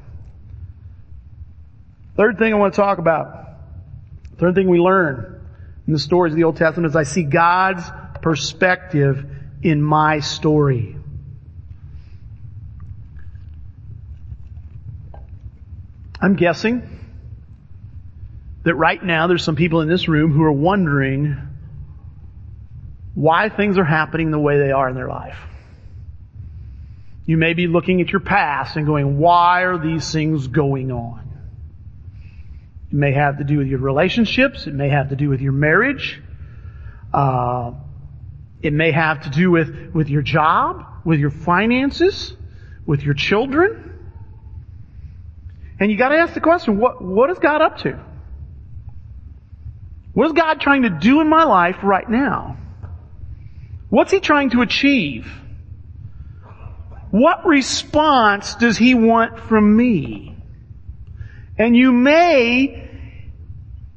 Third 2.16 2.38
thing 2.38 2.54
I 2.54 2.58
want 2.58 2.74
to 2.74 2.78
talk 2.80 3.00
about. 3.00 3.48
Third 4.38 4.54
thing 4.54 4.70
we 4.70 4.80
learn 4.80 5.42
in 5.88 5.94
the 5.94 6.00
stories 6.00 6.34
of 6.34 6.38
the 6.38 6.44
Old 6.44 6.58
Testament 6.58 6.92
is 6.92 6.96
I 6.96 7.04
see 7.04 7.24
God's 7.24 7.84
perspective 8.22 9.26
in 9.64 9.82
my 9.82 10.20
story. 10.20 10.96
I'm 16.22 16.36
guessing 16.36 16.88
that 18.64 18.76
right 18.76 19.04
now 19.04 19.28
there's 19.28 19.44
some 19.44 19.56
people 19.56 19.82
in 19.82 19.90
this 19.90 20.08
room 20.08 20.32
who 20.32 20.44
are 20.44 20.52
wondering 20.52 21.38
why 23.14 23.50
things 23.50 23.78
are 23.78 23.84
happening 23.84 24.32
the 24.32 24.40
way 24.40 24.58
they 24.58 24.72
are 24.72 24.90
in 24.90 24.96
their 24.96 25.08
life. 25.08 25.38
You 27.26 27.38
may 27.38 27.54
be 27.54 27.68
looking 27.68 28.02
at 28.02 28.10
your 28.10 28.20
past 28.20 28.76
and 28.76 28.86
going, 28.86 29.18
why 29.18 29.62
are 29.62 29.78
these 29.78 30.12
things 30.12 30.48
going 30.48 30.92
on? 30.92 31.22
It 32.92 32.96
may 32.96 33.14
have 33.14 33.38
to 33.38 33.44
do 33.44 33.58
with 33.58 33.68
your 33.68 33.80
relationships. 33.80 34.68
It 34.68 34.74
may 34.74 34.90
have 34.90 35.10
to 35.10 35.16
do 35.16 35.30
with 35.30 35.42
your 35.42 35.54
marriage. 35.54 36.22
Uh, 37.14 37.72
it 38.62 38.74
may 38.74 38.92
have 38.92 39.24
to 39.24 39.30
do 39.30 39.52
with, 39.52 39.92
with 39.94 40.10
your 40.10 40.22
job, 40.22 40.86
with 41.06 41.20
your 41.20 41.32
finances, 41.32 42.34
with 42.86 43.04
your 43.04 43.14
children. 43.14 43.92
And 45.80 45.92
you 45.92 45.98
gotta 45.98 46.16
ask 46.16 46.34
the 46.34 46.42
question, 46.42 46.78
what, 46.78 47.02
what 47.02 47.30
is 47.30 47.40
God 47.40 47.62
up 47.62 47.78
to? 47.80 48.00
What 50.14 50.28
is 50.28 50.34
God 50.34 50.62
trying 50.62 50.84
to 50.84 50.90
do 50.90 51.22
in 51.22 51.30
my 51.30 51.44
life 51.44 51.78
right 51.84 52.08
now? 52.08 52.58
What's 53.94 54.12
He 54.12 54.22
trying 54.22 54.50
to 54.50 54.62
achieve? 54.62 55.32
What 57.12 57.46
response 57.46 58.56
does 58.56 58.76
he 58.76 58.96
want 58.96 59.38
from 59.38 59.78
me? 59.78 60.36
And 61.60 61.78
you 61.78 61.92
may 61.92 62.90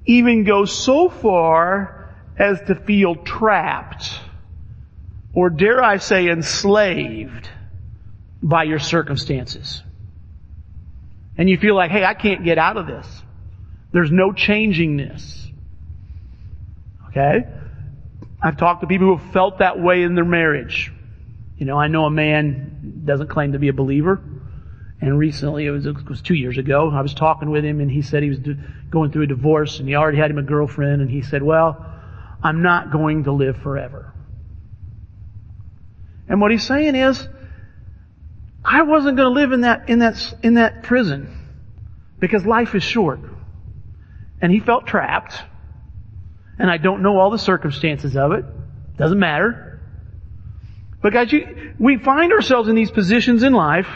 even 0.05 0.45
go 0.45 0.67
so 0.67 1.09
far 1.09 2.15
as 2.39 2.61
to 2.67 2.75
feel 2.75 3.15
trapped 3.15 4.21
or 5.33 5.49
dare 5.49 5.83
I 5.83 5.97
say 5.97 6.29
enslaved 6.29 7.49
by 8.43 8.65
your 8.65 8.79
circumstances. 8.79 9.83
And 11.39 11.49
you 11.49 11.57
feel 11.57 11.75
like, 11.75 11.91
hey, 11.91 12.05
I 12.05 12.13
can't 12.13 12.45
get 12.45 12.59
out 12.59 12.77
of 12.77 12.87
this. 12.87 13.23
There's 13.93 14.13
no 14.13 14.35
changing 14.35 14.99
this. 14.99 15.51
Okay? 17.09 17.47
I've 18.47 18.57
talked 18.57 18.83
to 18.83 18.87
people 18.87 19.09
who 19.09 19.17
have 19.17 19.33
felt 19.33 19.59
that 19.59 19.81
way 19.81 20.05
in 20.05 20.15
their 20.15 20.25
marriage. 20.25 20.93
You 21.59 21.67
know, 21.67 21.77
I 21.77 21.89
know 21.89 22.05
a 22.05 22.11
man 22.11 23.03
doesn't 23.05 23.29
claim 23.29 23.53
to 23.53 23.59
be 23.59 23.67
a 23.67 23.73
believer. 23.73 24.23
And 25.01 25.19
recently, 25.19 25.67
it 25.67 25.73
was, 25.73 25.85
it 25.85 26.09
was 26.09 26.23
two 26.23 26.35
years 26.35 26.57
ago, 26.57 26.91
I 26.91 27.01
was 27.01 27.13
talking 27.13 27.51
with 27.51 27.65
him 27.65 27.81
and 27.81 27.91
he 27.91 28.03
said 28.03 28.23
he 28.23 28.29
was 28.29 28.39
going 28.89 29.11
through 29.11 29.25
a 29.25 29.27
divorce 29.27 29.81
and 29.81 29.89
he 29.89 29.97
already 29.97 30.19
had 30.19 30.31
him 30.31 30.39
a 30.39 30.45
girlfriend 30.45 31.03
and 31.03 31.11
he 31.11 31.23
said, 31.23 31.43
well, 31.43 31.85
I'm 32.41 32.63
not 32.63 32.93
going 32.93 33.25
to 33.25 33.33
live 33.33 33.57
forever. 33.57 34.15
And 36.29 36.41
what 36.41 36.53
he's 36.53 36.65
saying 36.65 36.95
is, 36.95 37.29
I 38.65 38.83
wasn't 38.83 39.17
going 39.17 39.35
to 39.35 39.41
live 39.41 39.51
in 39.51 39.63
that, 39.63 39.89
in 39.89 39.99
that, 39.99 40.35
in 40.45 40.55
that 40.55 40.85
prison 40.85 41.37
because 42.21 42.47
life 42.47 42.77
is 42.77 42.85
short. 42.85 43.19
And 44.41 44.53
he 44.53 44.61
felt 44.61 44.87
trapped. 44.87 45.35
And 46.59 46.71
I 46.71 46.79
don't 46.79 47.03
know 47.03 47.19
all 47.19 47.31
the 47.31 47.39
circumstances 47.39 48.17
of 48.17 48.33
it. 48.33 48.45
Doesn't 48.97 49.19
matter. 49.19 49.81
But 51.03 51.13
guys, 51.13 51.33
you, 51.33 51.75
we 51.79 51.99
find 51.99 52.33
ourselves 52.33 52.69
in 52.69 52.75
these 52.75 52.91
positions 52.91 53.43
in 53.43 53.53
life 53.53 53.89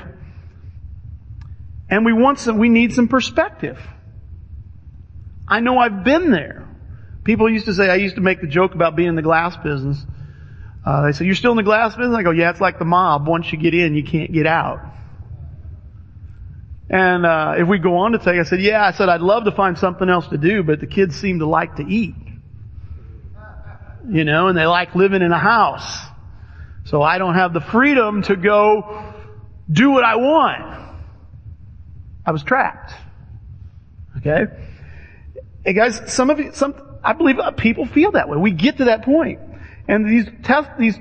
and 1.89 2.05
we 2.05 2.13
want 2.13 2.39
some, 2.39 2.59
we 2.59 2.69
need 2.69 2.95
some 2.95 3.09
perspective. 3.09 3.79
I 5.49 5.61
know 5.61 5.79
I've 5.79 6.05
been 6.05 6.31
there. 6.31 6.69
People 7.25 7.51
used 7.51 7.67
to 7.67 7.75
say, 7.75 7.91
I 7.91 7.97
used 7.97 8.15
to 8.15 8.21
make 8.21 8.41
the 8.41 8.47
joke 8.47 8.75
about 8.75 8.95
being 8.95 9.09
in 9.09 9.17
the 9.17 9.23
glass 9.23 9.57
business. 9.57 9.99
Uh, 10.87 11.07
they 11.07 11.13
say, 11.13 11.25
you're 11.25 11.35
still 11.35 11.51
in 11.51 11.57
the 11.57 11.63
glass 11.63 11.97
business? 11.97 12.17
I 12.17 12.23
go, 12.23 12.31
yeah, 12.31 12.51
it's 12.51 12.61
like 12.61 12.79
the 12.79 12.85
mob. 12.85 13.27
Once 13.27 13.53
you 13.53 13.59
get 13.59 13.75
in, 13.75 13.95
you 13.95 14.05
can't 14.05 14.33
get 14.33 14.47
out. 14.47 14.81
And, 16.89 17.27
uh, 17.27 17.55
if 17.59 17.69
we 17.69 17.79
go 17.79 17.99
on 17.99 18.13
to 18.13 18.23
say, 18.23 18.39
I 18.39 18.45
said, 18.45 18.61
yeah, 18.61 18.85
I 18.85 18.93
said, 18.93 19.09
I'd 19.09 19.21
love 19.21 19.45
to 19.45 19.53
find 19.53 19.77
something 19.77 20.09
else 20.09 20.29
to 20.29 20.39
do, 20.39 20.63
but 20.63 20.81
the 20.81 20.87
kids 20.87 21.17
seem 21.17 21.41
to 21.41 21.47
like 21.47 21.77
to 21.77 21.83
eat. 21.83 22.15
You 24.09 24.25
know, 24.25 24.49
and 24.49 24.57
they 24.57 24.67
like 24.67 24.95
living 24.95 25.23
in 25.23 25.33
a 25.33 25.39
house. 25.39 25.99
So 26.85 27.03
I 27.03 27.19
don't 27.19 27.35
have 27.35 27.53
the 27.53 27.61
freedom 27.61 28.23
to 28.23 28.37
go 28.37 29.15
do 29.71 29.91
what 29.91 30.05
I 30.05 30.17
want. 30.17 30.81
I 32.25 32.33
was 32.33 32.43
trapped. 32.43 32.93
Okay? 34.19 34.47
Hey 35.65 35.73
guys, 35.73 36.13
some 36.13 36.31
of 36.31 36.39
you, 36.39 36.53
some, 36.53 36.75
I 37.05 37.13
believe 37.13 37.39
uh, 37.39 37.51
people 37.53 37.87
feel 37.87 38.13
that 38.13 38.29
way. 38.29 38.39
We 38.39 38.51
get 38.51 38.79
to 38.79 38.87
that 38.87 39.05
point. 39.05 39.41
And 39.89 40.09
these 40.09 40.27
test, 40.43 40.71
these, 40.79 40.99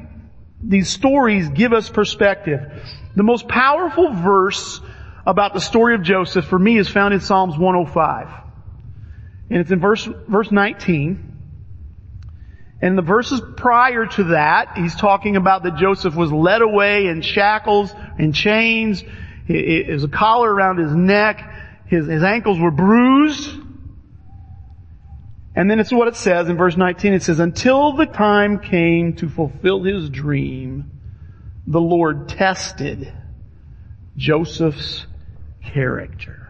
these 0.61 0.89
stories 0.89 1.49
give 1.49 1.73
us 1.73 1.89
perspective. 1.89 2.59
The 3.15 3.23
most 3.23 3.47
powerful 3.47 4.13
verse 4.13 4.81
about 5.25 5.53
the 5.53 5.61
story 5.61 5.95
of 5.95 6.01
Joseph 6.01 6.45
for 6.45 6.57
me 6.57 6.77
is 6.77 6.87
found 6.89 7.13
in 7.13 7.19
Psalms 7.19 7.57
105. 7.57 8.27
And 9.49 9.59
it's 9.59 9.71
in 9.71 9.79
verse, 9.79 10.07
verse 10.27 10.51
19. 10.51 11.28
And 12.81 12.97
the 12.97 13.01
verses 13.01 13.41
prior 13.57 14.05
to 14.05 14.23
that, 14.25 14.77
he's 14.77 14.95
talking 14.95 15.35
about 15.35 15.63
that 15.63 15.75
Joseph 15.75 16.15
was 16.15 16.31
led 16.31 16.61
away 16.61 17.07
in 17.07 17.21
shackles 17.21 17.93
and 18.17 18.33
chains. 18.33 19.03
There's 19.47 20.03
a 20.03 20.09
collar 20.09 20.53
around 20.53 20.77
his 20.77 20.93
neck. 20.93 21.43
His, 21.87 22.07
his 22.07 22.23
ankles 22.23 22.59
were 22.59 22.71
bruised. 22.71 23.49
And 25.55 25.69
then 25.69 25.79
it's 25.79 25.91
what 25.91 26.07
it 26.07 26.15
says 26.15 26.47
in 26.47 26.55
verse 26.55 26.77
19. 26.77 27.13
It 27.13 27.23
says, 27.23 27.39
until 27.39 27.93
the 27.93 28.05
time 28.05 28.59
came 28.59 29.15
to 29.17 29.27
fulfill 29.27 29.83
his 29.83 30.09
dream, 30.09 30.91
the 31.67 31.81
Lord 31.81 32.29
tested 32.29 33.11
Joseph's 34.15 35.05
character. 35.63 36.48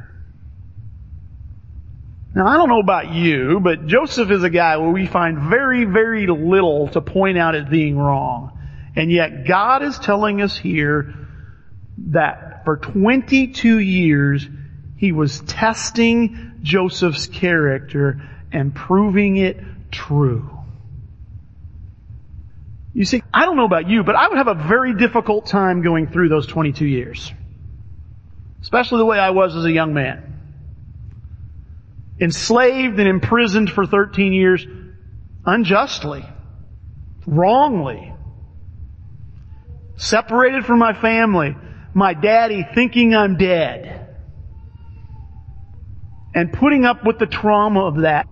Now 2.39 2.47
I 2.47 2.56
don't 2.56 2.69
know 2.69 2.80
about 2.80 3.12
you, 3.12 3.60
but 3.60 3.86
Joseph 3.86 4.32
is 4.32 4.43
a 4.43 4.49
guy 4.49 4.78
where 4.78 4.91
we 4.91 5.08
find 5.08 5.49
very, 5.49 5.84
very 5.84 6.25
little 6.25 6.88
to 6.91 7.02
point 7.02 7.38
out 7.38 7.54
as 7.54 7.65
being 7.65 7.97
wrong. 7.97 8.58
And 8.95 9.12
yet 9.12 9.45
God 9.45 9.84
is 9.84 9.99
telling 9.99 10.41
us 10.41 10.58
here 10.58 11.13
that 12.12 12.63
for 12.63 12.78
22 12.78 13.80
years 13.80 14.47
he 14.95 15.12
was 15.12 15.41
testing 15.41 16.60
Joseph's 16.62 17.28
character 17.28 18.21
and 18.54 18.73
proving 18.73 19.36
it 19.36 19.60
true. 19.91 20.49
You 22.93 23.04
see, 23.04 23.21
I 23.34 23.43
don't 23.43 23.58
know 23.58 23.65
about 23.65 23.89
you, 23.89 24.06
but 24.06 24.15
I 24.15 24.30
would 24.30 24.38
have 24.38 24.47
a 24.47 24.56
very 24.56 24.93
difficult 24.95 25.47
time 25.47 25.82
going 25.82 26.08
through 26.08 26.30
those 26.30 26.47
22 26.47 26.86
years. 26.86 27.34
Especially 28.62 28.99
the 28.99 29.06
way 29.06 29.19
I 29.19 29.32
was 29.32 29.58
as 29.58 29.65
a 29.65 29.71
young 29.73 29.93
man 29.93 30.28
enslaved 32.21 32.99
and 32.99 33.08
imprisoned 33.08 33.69
for 33.69 33.86
13 33.86 34.34
years 34.34 34.65
unjustly, 35.45 36.25
wrongly, 37.25 38.13
separated 39.95 40.65
from 40.65 40.79
my 40.79 40.93
family, 40.93 41.55
my 41.93 42.13
daddy 42.13 42.65
thinking 42.75 43.15
I'm 43.15 43.38
dead, 43.38 44.17
and 46.34 46.53
putting 46.53 46.86
up 46.86 47.05
with 47.05 47.19
the 47.19 47.25
trauma 47.25 47.86
of 47.86 48.01
that. 48.01 48.27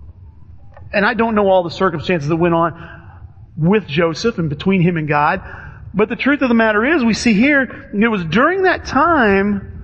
And 0.92 1.04
I 1.04 1.14
don't 1.14 1.34
know 1.34 1.48
all 1.48 1.64
the 1.64 1.70
circumstances 1.70 2.28
that 2.28 2.36
went 2.36 2.54
on 2.54 2.96
with 3.56 3.86
Joseph 3.86 4.38
and 4.38 4.48
between 4.48 4.80
him 4.80 4.96
and 4.96 5.08
God, 5.08 5.42
but 5.94 6.08
the 6.08 6.16
truth 6.16 6.42
of 6.42 6.48
the 6.48 6.54
matter 6.54 6.84
is, 6.84 7.04
we 7.04 7.14
see 7.14 7.34
here, 7.34 7.90
it 7.92 8.08
was 8.08 8.24
during 8.24 8.62
that 8.62 8.84
time, 8.84 9.78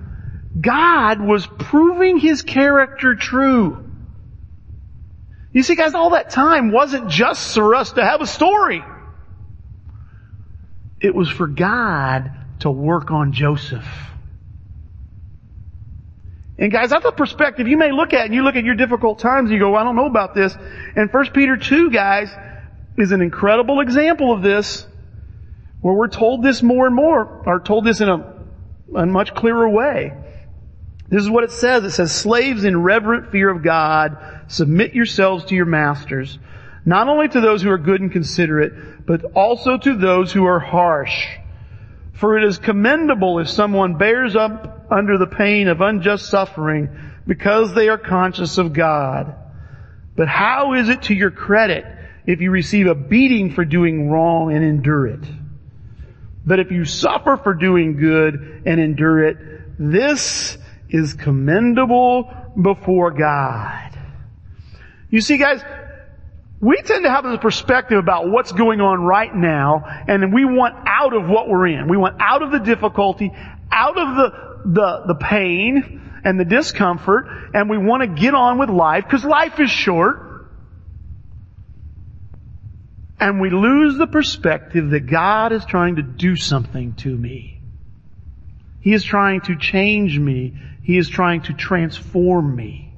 God 0.59 1.19
was 1.19 1.45
proving 1.45 2.17
His 2.17 2.41
character 2.41 3.15
true. 3.15 3.84
You 5.55 5.63
see 5.63 5.75
guys, 5.75 5.93
all 5.93 6.09
that 6.09 6.31
time 6.31 6.73
wasn't 6.73 7.09
just 7.09 7.53
for 7.53 7.75
us 7.75 7.93
to 7.93 8.03
have 8.03 8.19
a 8.19 8.27
story. 8.27 8.83
It 10.99 11.15
was 11.15 11.29
for 11.29 11.47
God 11.47 12.29
to 12.59 12.69
work 12.69 13.09
on 13.09 13.31
Joseph. 13.31 13.87
And 16.57 16.73
guys, 16.73 16.89
that's 16.89 17.05
a 17.05 17.11
perspective 17.13 17.69
you 17.69 17.77
may 17.77 17.93
look 17.93 18.11
at 18.11 18.25
and 18.25 18.33
you 18.33 18.43
look 18.43 18.57
at 18.57 18.65
your 18.65 18.75
difficult 18.75 19.19
times 19.19 19.49
and 19.49 19.53
you 19.53 19.59
go, 19.59 19.71
well, 19.71 19.79
I 19.79 19.85
don't 19.85 19.95
know 19.95 20.07
about 20.07 20.35
this. 20.35 20.53
And 20.97 21.09
1 21.09 21.31
Peter 21.31 21.55
2 21.55 21.89
guys, 21.89 22.29
is 22.97 23.13
an 23.13 23.21
incredible 23.21 23.79
example 23.79 24.33
of 24.33 24.41
this, 24.41 24.85
where 25.79 25.93
we're 25.93 26.09
told 26.09 26.43
this 26.43 26.61
more 26.61 26.85
and 26.85 26.95
more, 26.95 27.43
or 27.45 27.61
told 27.61 27.85
this 27.85 28.01
in 28.01 28.09
a, 28.09 28.33
a 28.95 29.05
much 29.05 29.33
clearer 29.33 29.69
way. 29.69 30.13
This 31.07 31.21
is 31.21 31.29
what 31.29 31.43
it 31.43 31.51
says. 31.51 31.83
It 31.83 31.91
says, 31.91 32.13
slaves 32.13 32.63
in 32.63 32.81
reverent 32.81 33.31
fear 33.31 33.49
of 33.49 33.63
God, 33.63 34.17
submit 34.47 34.93
yourselves 34.93 35.45
to 35.45 35.55
your 35.55 35.65
masters, 35.65 36.39
not 36.85 37.07
only 37.07 37.27
to 37.27 37.41
those 37.41 37.61
who 37.61 37.69
are 37.69 37.77
good 37.77 38.01
and 38.01 38.11
considerate, 38.11 39.05
but 39.05 39.23
also 39.35 39.77
to 39.77 39.95
those 39.95 40.31
who 40.31 40.45
are 40.45 40.59
harsh. 40.59 41.27
For 42.13 42.37
it 42.37 42.45
is 42.45 42.57
commendable 42.57 43.39
if 43.39 43.49
someone 43.49 43.97
bears 43.97 44.35
up 44.35 44.87
under 44.89 45.17
the 45.17 45.27
pain 45.27 45.67
of 45.67 45.81
unjust 45.81 46.27
suffering 46.27 46.89
because 47.27 47.73
they 47.73 47.89
are 47.89 47.97
conscious 47.97 48.57
of 48.57 48.73
God. 48.73 49.35
But 50.15 50.27
how 50.27 50.73
is 50.73 50.89
it 50.89 51.03
to 51.03 51.13
your 51.13 51.31
credit 51.31 51.85
if 52.25 52.39
you 52.41 52.51
receive 52.51 52.87
a 52.87 52.95
beating 52.95 53.51
for 53.51 53.65
doing 53.65 54.09
wrong 54.09 54.53
and 54.53 54.63
endure 54.63 55.07
it? 55.07 55.23
But 56.45 56.59
if 56.59 56.71
you 56.71 56.85
suffer 56.85 57.37
for 57.37 57.53
doing 57.53 57.97
good 57.97 58.63
and 58.65 58.79
endure 58.79 59.25
it, 59.25 59.37
this 59.77 60.57
is 60.95 61.13
commendable 61.13 62.31
before 62.59 63.11
God. 63.11 63.97
You 65.09 65.21
see 65.21 65.37
guys, 65.37 65.61
we 66.61 66.77
tend 66.81 67.03
to 67.03 67.09
have 67.09 67.25
this 67.25 67.37
perspective 67.39 67.99
about 67.99 68.29
what's 68.29 68.51
going 68.51 68.79
on 68.81 69.01
right 69.03 69.33
now, 69.33 69.83
and 70.07 70.33
we 70.33 70.45
want 70.45 70.75
out 70.87 71.13
of 71.13 71.27
what 71.27 71.49
we're 71.49 71.67
in. 71.67 71.87
We 71.89 71.97
want 71.97 72.17
out 72.19 72.41
of 72.41 72.51
the 72.51 72.59
difficulty, 72.59 73.31
out 73.71 73.97
of 73.97 74.15
the, 74.15 74.31
the, 74.65 75.03
the 75.13 75.15
pain 75.15 76.01
and 76.23 76.39
the 76.39 76.45
discomfort, 76.45 77.27
and 77.53 77.69
we 77.69 77.77
want 77.77 78.01
to 78.01 78.07
get 78.07 78.33
on 78.33 78.57
with 78.57 78.69
life, 78.69 79.03
because 79.03 79.25
life 79.25 79.59
is 79.59 79.69
short. 79.69 80.21
And 83.19 83.39
we 83.39 83.49
lose 83.49 83.97
the 83.97 84.07
perspective 84.07 84.89
that 84.91 85.07
God 85.07 85.51
is 85.51 85.63
trying 85.65 85.97
to 85.97 86.01
do 86.01 86.35
something 86.35 86.95
to 86.95 87.09
me. 87.09 87.61
He 88.81 88.93
is 88.93 89.03
trying 89.03 89.41
to 89.41 89.57
change 89.57 90.17
me. 90.19 90.53
He 90.85 90.99
is 90.99 91.09
trying 91.09 91.41
to 91.41 91.53
transform 91.53 92.55
me. 92.55 92.93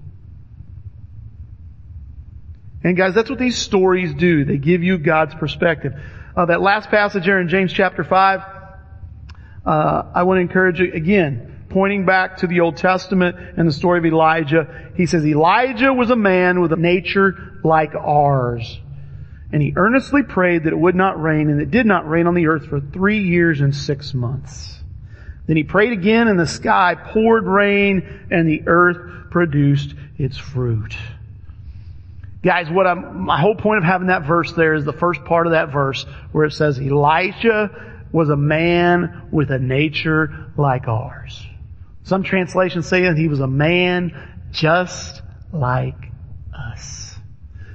And 2.84 2.98
guys, 2.98 3.16
that's 3.16 3.30
what 3.30 3.40
these 3.40 3.58
stories 3.58 4.14
do. 4.14 4.44
They 4.44 4.58
give 4.58 4.84
you 4.84 4.98
God's 4.98 5.34
perspective. 5.36 5.94
Uh, 6.36 6.48
that 6.48 6.62
last 6.62 6.90
passage 6.90 7.24
here 7.24 7.40
in 7.40 7.48
James 7.48 7.72
chapter 7.72 8.04
5, 8.04 8.42
uh, 9.66 10.04
I 10.14 10.24
want 10.24 10.38
to 10.38 10.42
encourage 10.42 10.82
you 10.82 10.92
again, 10.92 11.66
pointing 11.70 12.06
back 12.06 12.38
to 12.38 12.48
the 12.48 12.60
Old 12.60 12.76
Testament 12.76 13.38
and 13.58 13.66
the 13.66 13.74
story 13.74 14.00
of 14.00 14.06
Elijah. 14.06 14.92
He 14.96 15.06
says, 15.06 15.26
Elijah 15.26 15.94
was 15.94 16.10
a 16.10 16.18
man 16.18 16.60
with 16.60 16.74
a 16.74 16.78
nature 16.78 17.62
like 17.64 17.96
ours. 17.96 18.82
And 19.54 19.62
he 19.62 19.72
earnestly 19.78 20.24
prayed 20.24 20.66
that 20.66 20.74
it 20.74 20.78
would 20.78 20.96
not 20.96 21.22
rain, 21.22 21.50
and 21.50 21.62
it 21.62 21.72
did 21.72 21.86
not 21.86 22.06
rain 22.06 22.28
on 22.28 22.36
the 22.36 22.48
earth 22.48 22.66
for 22.66 22.82
three 22.82 23.24
years 23.24 23.62
and 23.62 23.74
six 23.74 24.14
months. 24.14 24.78
Then 25.48 25.56
he 25.56 25.64
prayed 25.64 25.94
again, 25.94 26.28
and 26.28 26.38
the 26.38 26.46
sky 26.46 26.96
poured 26.96 27.46
rain, 27.46 28.28
and 28.30 28.48
the 28.48 28.64
earth 28.68 29.32
produced 29.32 29.96
its 30.18 30.38
fruit. 30.38 30.96
Guys, 32.44 32.70
what 32.70 32.86
I'm, 32.86 33.22
my 33.22 33.40
whole 33.40 33.56
point 33.56 33.80
of 33.80 33.84
having 33.84 34.08
that 34.08 34.24
verse 34.24 34.52
there 34.54 34.74
is 34.74 34.86
the 34.86 34.94
first 34.94 35.24
part 35.26 35.48
of 35.48 35.54
that 35.54 35.72
verse 35.72 36.06
where 36.32 36.46
it 36.46 36.52
says 36.52 36.80
Elijah 36.80 38.06
was 38.12 38.30
a 38.30 38.38
man 38.38 39.28
with 39.32 39.50
a 39.50 39.60
nature 39.60 40.52
like 40.56 40.88
ours. 40.88 41.46
Some 42.04 42.24
translations 42.24 42.88
say 42.88 43.04
that 43.04 43.18
he 43.18 43.28
was 43.28 43.40
a 43.40 43.48
man 43.48 44.14
just 44.52 45.22
like 45.52 45.96
us. 46.54 47.16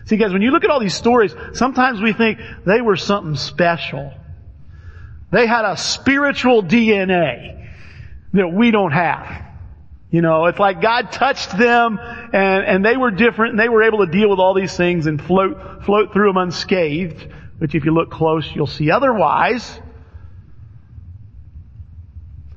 See 0.06 0.16
guys, 0.16 0.32
when 0.32 0.42
you 0.42 0.50
look 0.50 0.64
at 0.64 0.70
all 0.70 0.80
these 0.80 0.94
stories, 0.94 1.34
sometimes 1.54 2.00
we 2.00 2.12
think 2.12 2.38
they 2.64 2.80
were 2.80 2.96
something 2.96 3.36
special. 3.36 4.12
They 5.30 5.46
had 5.46 5.64
a 5.64 5.76
spiritual 5.76 6.62
DNA 6.62 7.61
that 8.32 8.48
we 8.48 8.70
don't 8.70 8.92
have. 8.92 9.52
You 10.10 10.20
know, 10.20 10.44
it's 10.44 10.58
like 10.58 10.82
God 10.82 11.10
touched 11.10 11.56
them 11.56 11.98
and, 11.98 12.64
and 12.64 12.84
they 12.84 12.98
were 12.98 13.10
different 13.10 13.52
and 13.52 13.60
they 13.60 13.70
were 13.70 13.82
able 13.82 14.04
to 14.04 14.12
deal 14.12 14.28
with 14.28 14.38
all 14.38 14.52
these 14.52 14.76
things 14.76 15.06
and 15.06 15.20
float, 15.20 15.84
float 15.84 16.12
through 16.12 16.28
them 16.28 16.36
unscathed, 16.36 17.28
which 17.58 17.74
if 17.74 17.86
you 17.86 17.94
look 17.94 18.10
close, 18.10 18.46
you'll 18.54 18.66
see 18.66 18.90
otherwise. 18.90 19.80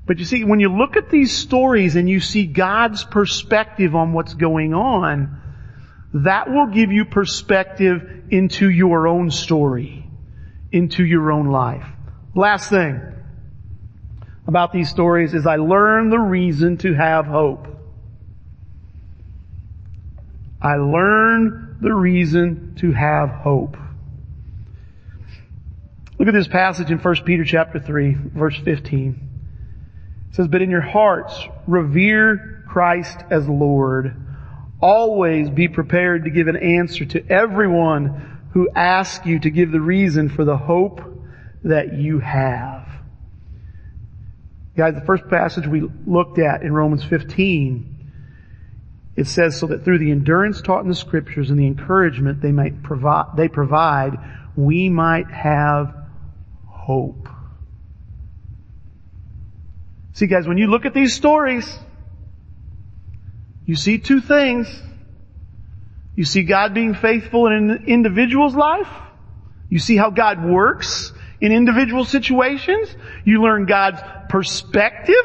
But 0.06 0.20
you 0.20 0.26
see, 0.26 0.44
when 0.44 0.60
you 0.60 0.70
look 0.70 0.98
at 0.98 1.10
these 1.10 1.36
stories 1.36 1.96
and 1.96 2.10
you 2.10 2.20
see 2.20 2.46
God's 2.46 3.06
perspective 3.06 3.96
on 3.96 4.12
what's 4.12 4.34
going 4.34 4.74
on, 4.74 5.42
that 6.14 6.50
will 6.50 6.68
give 6.68 6.92
you 6.92 7.06
perspective 7.06 8.26
into 8.30 8.70
your 8.70 9.08
own 9.08 9.32
story, 9.32 10.06
into 10.74 11.06
your 11.06 11.32
own 11.32 11.48
life. 11.48 11.86
Last 12.36 12.70
thing 12.70 13.15
about 14.48 14.72
these 14.72 14.90
stories 14.90 15.34
is 15.34 15.46
I 15.48 15.56
learned 15.56 16.12
the 16.12 16.20
reason 16.20 16.78
to 16.78 16.94
have 16.94 17.26
hope. 17.26 17.68
I 20.62 20.76
learned 20.76 21.78
the 21.82 21.94
reason 21.94 22.76
to 22.80 22.92
have 22.92 23.30
hope. 23.30 23.78
Look 26.18 26.28
at 26.28 26.34
this 26.34 26.48
passage 26.48 26.92
in 26.92 26.98
1 26.98 27.16
Peter 27.26 27.44
chapter 27.44 27.80
3, 27.80 28.14
verse 28.14 28.58
15. 28.64 29.30
It 30.30 30.36
says, 30.36 30.48
But 30.48 30.62
in 30.62 30.70
your 30.70 30.82
hearts 30.82 31.38
revere 31.68 32.64
Christ 32.68 33.18
as 33.30 33.48
Lord. 33.48 34.16
Always 34.82 35.50
be 35.50 35.68
prepared 35.68 36.24
to 36.24 36.30
give 36.30 36.48
an 36.48 36.56
answer 36.56 37.06
to 37.06 37.32
everyone 37.32 38.48
who 38.54 38.70
asks 38.74 39.26
you 39.26 39.40
to 39.40 39.50
give 39.50 39.72
the 39.72 39.82
reason 39.82 40.30
for 40.30 40.46
the 40.46 40.58
hope 40.58 41.02
that 41.64 41.94
you 41.94 42.20
have. 42.20 42.85
Guys, 44.76 44.94
the 44.94 45.02
first 45.02 45.28
passage 45.30 45.66
we 45.68 45.90
looked 46.06 46.38
at 46.38 46.62
in 46.62 46.74
Romans 46.74 47.04
15, 47.04 48.12
it 49.16 49.28
says, 49.28 49.58
so 49.58 49.68
that 49.68 49.86
through 49.86 50.00
the 50.00 50.12
endurance 50.12 50.62
taught 50.62 50.82
in 50.82 50.90
the 50.90 50.96
scriptures 50.96 51.50
and 51.50 51.58
the 51.58 51.66
encouragement 51.66 52.42
they 52.42 52.52
might 52.52 52.84
provide, 52.84 53.38
they 53.38 53.48
provide, 53.48 54.18
we 54.58 54.90
might 54.90 55.32
have 55.32 55.96
hope. 56.68 57.30
See 60.14 60.28
guys, 60.28 60.48
when 60.48 60.58
you 60.58 60.68
look 60.68 60.86
at 60.86 60.94
these 60.94 61.14
stories, 61.14 61.78
you 63.66 63.76
see 63.76 63.98
two 63.98 64.22
things. 64.22 64.68
You 66.16 66.26
see 66.26 66.44
God 66.44 66.74
being 66.74 66.94
faithful 66.94 67.48
in 67.48 67.70
an 67.70 67.86
individual's 67.88 68.56
life. 68.56 68.88
You 69.70 69.80
see 69.80 69.98
how 69.98 70.10
God 70.10 70.44
works 70.44 71.12
in 71.42 71.52
individual 71.52 72.06
situations. 72.06 72.96
You 73.24 73.42
learn 73.42 73.66
God's 73.66 74.02
perspective. 74.30 75.16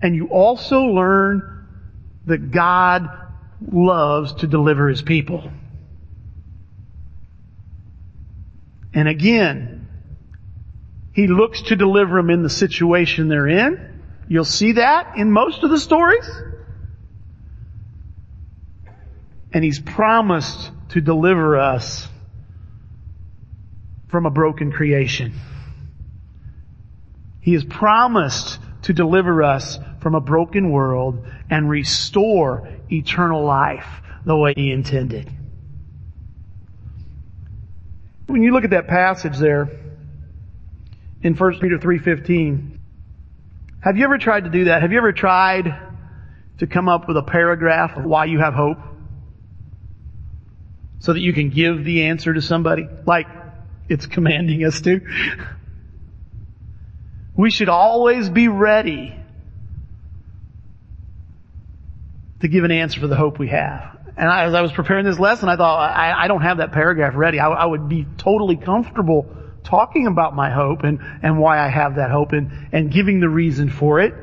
And 0.00 0.14
you 0.14 0.28
also 0.28 0.82
learn 0.82 1.66
that 2.26 2.50
God 2.50 3.08
loves 3.66 4.34
to 4.34 4.46
deliver 4.46 4.88
His 4.88 5.02
people. 5.02 5.50
And 8.94 9.08
again, 9.08 9.88
He 11.12 11.26
looks 11.26 11.62
to 11.62 11.76
deliver 11.76 12.16
them 12.16 12.30
in 12.30 12.42
the 12.42 12.50
situation 12.50 13.28
they're 13.28 13.48
in. 13.48 14.02
You'll 14.28 14.44
see 14.44 14.72
that 14.72 15.16
in 15.16 15.32
most 15.32 15.64
of 15.64 15.70
the 15.70 15.78
stories. 15.78 16.28
And 19.52 19.64
He's 19.64 19.80
promised 19.80 20.70
to 20.90 21.00
deliver 21.00 21.58
us 21.58 22.08
from 24.08 24.26
a 24.26 24.30
broken 24.30 24.72
creation. 24.72 25.32
He 27.40 27.52
has 27.54 27.64
promised 27.64 28.58
to 28.82 28.92
deliver 28.92 29.42
us 29.42 29.78
from 30.00 30.14
a 30.14 30.20
broken 30.20 30.70
world 30.70 31.26
and 31.50 31.68
restore 31.68 32.68
eternal 32.90 33.44
life 33.44 33.86
the 34.24 34.36
way 34.36 34.54
He 34.54 34.70
intended. 34.70 35.30
When 38.26 38.42
you 38.42 38.52
look 38.52 38.64
at 38.64 38.70
that 38.70 38.88
passage 38.88 39.38
there 39.38 39.70
in 41.22 41.34
1 41.34 41.60
Peter 41.60 41.78
3.15, 41.78 42.78
have 43.80 43.96
you 43.96 44.04
ever 44.04 44.18
tried 44.18 44.44
to 44.44 44.50
do 44.50 44.64
that? 44.64 44.82
Have 44.82 44.92
you 44.92 44.98
ever 44.98 45.12
tried 45.12 45.74
to 46.58 46.66
come 46.66 46.88
up 46.88 47.08
with 47.08 47.16
a 47.16 47.22
paragraph 47.22 47.96
of 47.96 48.04
why 48.04 48.26
you 48.26 48.38
have 48.38 48.54
hope? 48.54 48.78
So 50.98 51.12
that 51.12 51.20
you 51.20 51.32
can 51.32 51.50
give 51.50 51.84
the 51.84 52.04
answer 52.04 52.34
to 52.34 52.42
somebody? 52.42 52.86
Like 53.06 53.26
it's 53.88 54.06
commanding 54.06 54.64
us 54.64 54.80
to. 54.82 55.00
We 57.36 57.50
should 57.50 57.68
always 57.68 58.28
be 58.28 58.48
ready 58.48 59.14
to 62.40 62.48
give 62.48 62.64
an 62.64 62.70
answer 62.70 63.00
for 63.00 63.06
the 63.06 63.16
hope 63.16 63.38
we 63.38 63.48
have. 63.48 63.96
And 64.16 64.28
I, 64.28 64.44
as 64.46 64.54
I 64.54 64.62
was 64.62 64.72
preparing 64.72 65.04
this 65.04 65.18
lesson, 65.18 65.48
I 65.48 65.56
thought, 65.56 65.78
I, 65.90 66.24
I 66.24 66.28
don't 66.28 66.42
have 66.42 66.58
that 66.58 66.72
paragraph 66.72 67.14
ready. 67.14 67.38
I, 67.38 67.48
I 67.48 67.66
would 67.66 67.88
be 67.88 68.06
totally 68.16 68.56
comfortable 68.56 69.32
talking 69.62 70.06
about 70.06 70.34
my 70.34 70.50
hope 70.50 70.82
and, 70.82 70.98
and 71.22 71.38
why 71.38 71.64
I 71.64 71.68
have 71.68 71.96
that 71.96 72.10
hope 72.10 72.32
and, 72.32 72.68
and 72.72 72.90
giving 72.90 73.20
the 73.20 73.28
reason 73.28 73.70
for 73.70 74.00
it. 74.00 74.14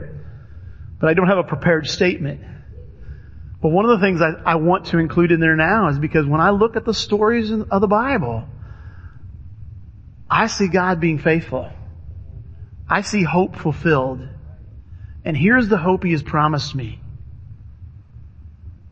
But 1.00 1.10
I 1.10 1.14
don't 1.14 1.28
have 1.28 1.38
a 1.38 1.44
prepared 1.44 1.88
statement. 1.88 2.42
But 3.62 3.70
one 3.70 3.86
of 3.86 4.00
the 4.00 4.06
things 4.06 4.22
I, 4.22 4.32
I 4.46 4.56
want 4.56 4.88
to 4.88 4.98
include 4.98 5.32
in 5.32 5.40
there 5.40 5.56
now 5.56 5.88
is 5.90 6.00
because 6.00 6.26
when 6.26 6.42
I 6.42 6.50
look 6.50 6.76
at 6.76 6.84
the 6.84 6.94
stories 6.94 7.52
of 7.52 7.82
the 7.82 7.88
Bible, 7.88 8.46
I 10.30 10.48
see 10.48 10.68
God 10.68 11.00
being 11.00 11.20
faithful. 11.20 11.72
I 12.90 13.02
see 13.02 13.24
hope 13.24 13.56
fulfilled. 13.56 14.28
And 15.24 15.36
here's 15.36 15.68
the 15.68 15.78
hope 15.78 16.04
He 16.04 16.12
has 16.12 16.24
promised 16.24 16.76
me. 16.76 17.00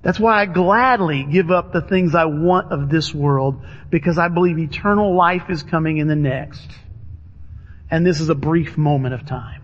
That's 0.02 0.20
why 0.20 0.42
I 0.42 0.46
gladly 0.46 1.24
give 1.24 1.50
up 1.50 1.72
the 1.72 1.82
things 1.82 2.14
I 2.14 2.26
want 2.26 2.74
of 2.74 2.90
this 2.90 3.14
world 3.14 3.66
because 3.90 4.18
I 4.18 4.28
believe 4.28 4.60
eternal 4.60 5.16
life 5.16 5.50
is 5.50 5.64
coming 5.64 5.98
in 5.98 6.08
the 6.08 6.16
next. 6.16 6.70
And 7.90 8.06
this 8.06 8.20
is 8.20 8.30
a 8.30 8.36
brief 8.36 8.78
moment 8.78 9.14
of 9.14 9.26
time. 9.26 9.62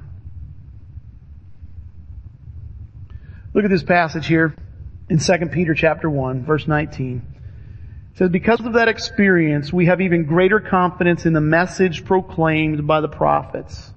Look 3.54 3.66
at 3.66 3.70
this 3.70 3.84
passage 3.84 4.28
here 4.28 4.56
in 5.10 5.20
2 5.20 5.34
Peter 5.52 5.74
chapter 5.74 6.10
1 6.10 6.46
verse 6.46 6.68
19. 6.68 7.22
Says, 8.20 8.30
because 8.30 8.60
of 8.60 8.74
that 8.74 8.90
experience, 8.90 9.72
we 9.72 9.86
have 9.86 10.02
even 10.02 10.26
greater 10.26 10.60
confidence 10.60 11.26
in 11.26 11.34
the 11.34 11.42
message 11.42 12.04
proclaimed 12.06 12.86
by 12.86 13.00
the 13.00 13.08
prophets. 13.08 13.94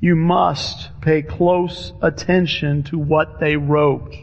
You 0.00 0.14
must 0.16 0.90
pay 1.00 1.22
close 1.22 1.92
attention 2.02 2.82
to 2.84 2.98
what 2.98 3.40
they 3.40 3.56
wrote 3.56 4.14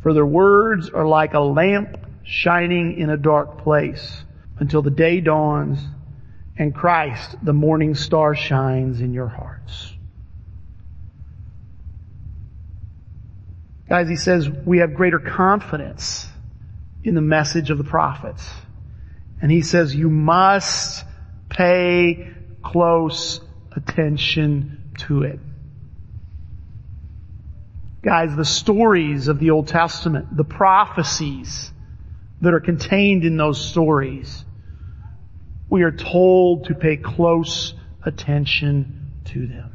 for 0.00 0.14
their 0.14 0.24
words 0.24 0.90
are 0.90 1.08
like 1.08 1.34
a 1.34 1.40
lamp 1.40 1.98
shining 2.22 2.98
in 2.98 3.10
a 3.10 3.16
dark 3.16 3.58
place 3.58 4.22
until 4.60 4.80
the 4.80 4.92
day 4.92 5.20
dawns 5.20 5.84
and 6.56 6.72
Christ, 6.72 7.36
the 7.42 7.52
morning 7.52 7.96
star, 7.96 8.36
shines 8.36 9.00
in 9.00 9.12
your 9.12 9.26
hearts. 9.26 9.92
Guys, 13.88 14.08
he 14.08 14.14
says 14.14 14.48
we 14.48 14.78
have 14.78 14.94
greater 14.94 15.18
confidence 15.18 16.27
in 17.08 17.14
the 17.14 17.20
message 17.20 17.70
of 17.70 17.78
the 17.78 17.84
prophets. 17.84 18.48
And 19.40 19.50
he 19.50 19.62
says 19.62 19.94
you 19.94 20.10
must 20.10 21.04
pay 21.48 22.28
close 22.62 23.40
attention 23.72 24.92
to 24.98 25.22
it. 25.22 25.40
Guys, 28.02 28.36
the 28.36 28.44
stories 28.44 29.28
of 29.28 29.38
the 29.38 29.50
Old 29.50 29.68
Testament, 29.68 30.36
the 30.36 30.44
prophecies 30.44 31.72
that 32.42 32.54
are 32.54 32.60
contained 32.60 33.24
in 33.24 33.36
those 33.36 33.60
stories, 33.60 34.44
we 35.70 35.82
are 35.82 35.92
told 35.92 36.66
to 36.66 36.74
pay 36.74 36.96
close 36.96 37.74
attention 38.04 39.12
to 39.26 39.46
them. 39.46 39.72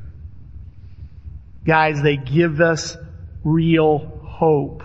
Guys, 1.65 2.01
they 2.01 2.17
give 2.17 2.61
us 2.61 2.95
real 3.43 3.97
hope. 4.23 4.83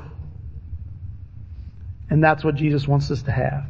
And 2.11 2.22
that's 2.22 2.42
what 2.42 2.54
Jesus 2.54 2.86
wants 2.86 3.11
us 3.11 3.22
to 3.22 3.32
have. 3.32 3.64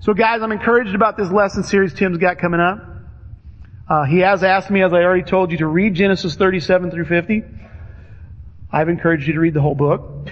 So 0.00 0.14
guys, 0.14 0.42
I'm 0.42 0.52
encouraged 0.52 0.94
about 0.94 1.16
this 1.16 1.30
lesson 1.30 1.62
series 1.62 1.92
Tim's 1.94 2.18
got 2.18 2.38
coming 2.38 2.60
up. 2.60 2.86
Uh, 3.88 4.04
he 4.04 4.20
has 4.20 4.42
asked 4.42 4.70
me, 4.70 4.82
as 4.82 4.92
I 4.92 5.02
already 5.02 5.24
told 5.24 5.50
you, 5.52 5.58
to 5.58 5.66
read 5.66 5.94
Genesis 5.94 6.36
37 6.36 6.90
through 6.90 7.04
50. 7.04 7.42
I've 8.72 8.88
encouraged 8.88 9.26
you 9.26 9.34
to 9.34 9.40
read 9.40 9.52
the 9.52 9.60
whole 9.60 9.74
book. 9.74 10.28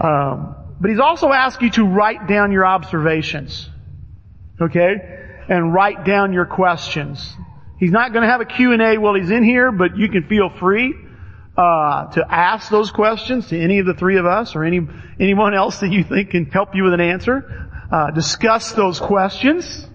Um, 0.00 0.56
but 0.80 0.90
he's 0.90 1.00
also 1.00 1.32
asked 1.32 1.62
you 1.62 1.70
to 1.70 1.84
write 1.84 2.26
down 2.26 2.52
your 2.52 2.66
observations. 2.66 3.70
Okay? 4.60 4.94
And 5.48 5.72
write 5.72 6.04
down 6.04 6.32
your 6.32 6.46
questions. 6.46 7.34
He's 7.78 7.92
not 7.92 8.12
going 8.12 8.22
to 8.22 8.28
have 8.28 8.40
a 8.40 8.44
Q&A 8.44 8.98
while 8.98 9.14
he's 9.14 9.30
in 9.30 9.44
here, 9.44 9.70
but 9.70 9.96
you 9.96 10.08
can 10.08 10.24
feel 10.24 10.50
free 10.50 10.94
uh, 11.56 12.06
to 12.12 12.26
ask 12.28 12.70
those 12.70 12.90
questions 12.90 13.48
to 13.48 13.58
any 13.58 13.78
of 13.78 13.86
the 13.86 13.94
three 13.94 14.18
of 14.18 14.26
us 14.26 14.54
or 14.54 14.64
any 14.64 14.80
anyone 15.18 15.54
else 15.54 15.78
that 15.78 15.90
you 15.90 16.04
think 16.04 16.30
can 16.30 16.46
help 16.46 16.74
you 16.74 16.84
with 16.84 16.92
an 16.92 17.00
answer. 17.00 17.70
Uh, 17.90 18.10
discuss 18.10 18.72
those 18.72 19.00
questions 19.00 19.88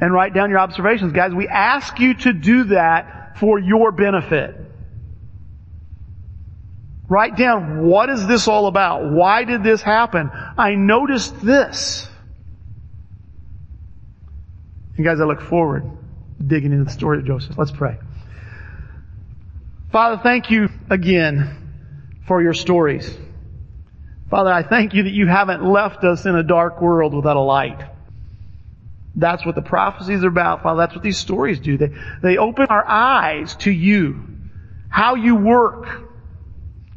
and 0.00 0.12
write 0.12 0.34
down 0.34 0.50
your 0.50 0.58
observations. 0.58 1.12
Guys, 1.12 1.32
we 1.32 1.48
ask 1.48 1.98
you 1.98 2.14
to 2.14 2.32
do 2.32 2.64
that 2.64 3.38
for 3.38 3.58
your 3.58 3.92
benefit. 3.92 4.54
Write 7.08 7.36
down 7.36 7.86
what 7.86 8.10
is 8.10 8.26
this 8.26 8.48
all 8.48 8.66
about? 8.66 9.12
Why 9.12 9.44
did 9.44 9.62
this 9.62 9.80
happen? 9.80 10.30
I 10.32 10.74
noticed 10.74 11.40
this. 11.40 12.08
And 14.96 15.04
guys, 15.04 15.20
I 15.20 15.24
look 15.24 15.40
forward 15.40 15.84
to 16.38 16.44
digging 16.44 16.72
into 16.72 16.84
the 16.84 16.90
story 16.90 17.18
of 17.18 17.24
Joseph. 17.24 17.56
Let's 17.56 17.70
pray. 17.70 17.98
Father, 19.92 20.20
thank 20.22 20.50
you 20.50 20.68
again 20.90 22.22
for 22.26 22.42
your 22.42 22.54
stories. 22.54 23.16
Father, 24.30 24.52
I 24.52 24.62
thank 24.62 24.94
you 24.94 25.04
that 25.04 25.12
you 25.12 25.26
haven't 25.26 25.64
left 25.64 26.02
us 26.04 26.26
in 26.26 26.34
a 26.34 26.42
dark 26.42 26.80
world 26.80 27.14
without 27.14 27.36
a 27.36 27.40
light. 27.40 27.80
That's 29.14 29.46
what 29.46 29.54
the 29.54 29.62
prophecies 29.62 30.24
are 30.24 30.28
about, 30.28 30.62
Father. 30.62 30.78
That's 30.78 30.94
what 30.94 31.04
these 31.04 31.18
stories 31.18 31.60
do. 31.60 31.78
They, 31.78 31.90
they 32.22 32.36
open 32.36 32.66
our 32.66 32.86
eyes 32.86 33.54
to 33.56 33.70
you, 33.70 34.22
how 34.88 35.14
you 35.14 35.36
work, 35.36 35.88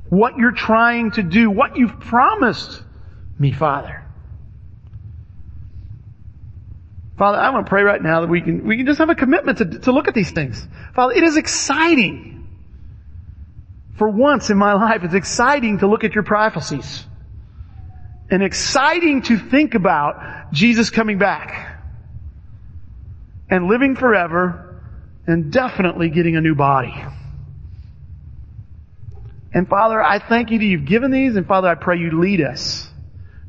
what 0.10 0.38
you're 0.38 0.52
trying 0.52 1.12
to 1.12 1.24
do, 1.24 1.50
what 1.50 1.78
you've 1.78 2.00
promised 2.00 2.84
me, 3.38 3.54
Father. 3.54 4.04
Father, 7.18 7.38
I 7.38 7.50
want 7.52 7.66
to 7.66 7.70
pray 7.70 7.84
right 7.84 8.02
now 8.02 8.22
that 8.22 8.30
we 8.30 8.42
can, 8.42 8.66
we 8.66 8.78
can 8.78 8.86
just 8.86 9.00
have 9.00 9.10
a 9.10 9.16
commitment 9.16 9.60
to, 9.60 9.66
to 9.80 9.92
look 9.92 10.08
at 10.08 10.14
these 10.14 10.32
things. 10.32 10.66
Father, 10.96 11.14
it 11.14 11.24
is 11.24 11.38
exciting. 11.38 12.39
For 14.00 14.08
once 14.08 14.50
in 14.50 14.58
my 14.58 14.74
life, 14.74 15.04
it's 15.04 15.14
exciting 15.14 15.80
to 15.80 15.88
look 15.88 16.06
at 16.06 16.16
your 16.16 16.24
prophecies. 16.24 17.06
And 18.32 18.42
exciting 18.42 19.24
to 19.24 19.38
think 19.38 19.76
about 19.76 20.54
Jesus 20.54 20.90
coming 20.90 21.18
back. 21.18 21.78
And 23.50 23.68
living 23.68 23.98
forever 23.98 24.82
and 25.28 25.52
definitely 25.52 26.10
getting 26.10 26.38
a 26.38 26.42
new 26.42 26.56
body. 26.56 26.96
And 29.54 29.68
Father, 29.68 30.02
I 30.02 30.20
thank 30.20 30.52
you 30.52 30.60
that 30.60 30.66
you've 30.66 30.86
given 30.86 31.12
these, 31.12 31.36
and 31.36 31.46
Father, 31.46 31.68
I 31.68 31.76
pray 31.76 31.98
you 31.98 32.20
lead 32.22 32.42
us 32.42 32.90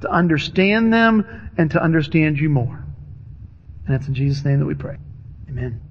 to 0.00 0.10
understand 0.10 0.92
them 0.92 1.50
and 1.58 1.70
to 1.70 1.82
understand 1.82 2.38
you 2.38 2.48
more. 2.48 2.84
And 3.86 3.94
it's 3.94 4.08
in 4.08 4.14
Jesus' 4.14 4.44
name 4.44 4.58
that 4.60 4.66
we 4.66 4.74
pray. 4.74 4.96
Amen. 5.48 5.89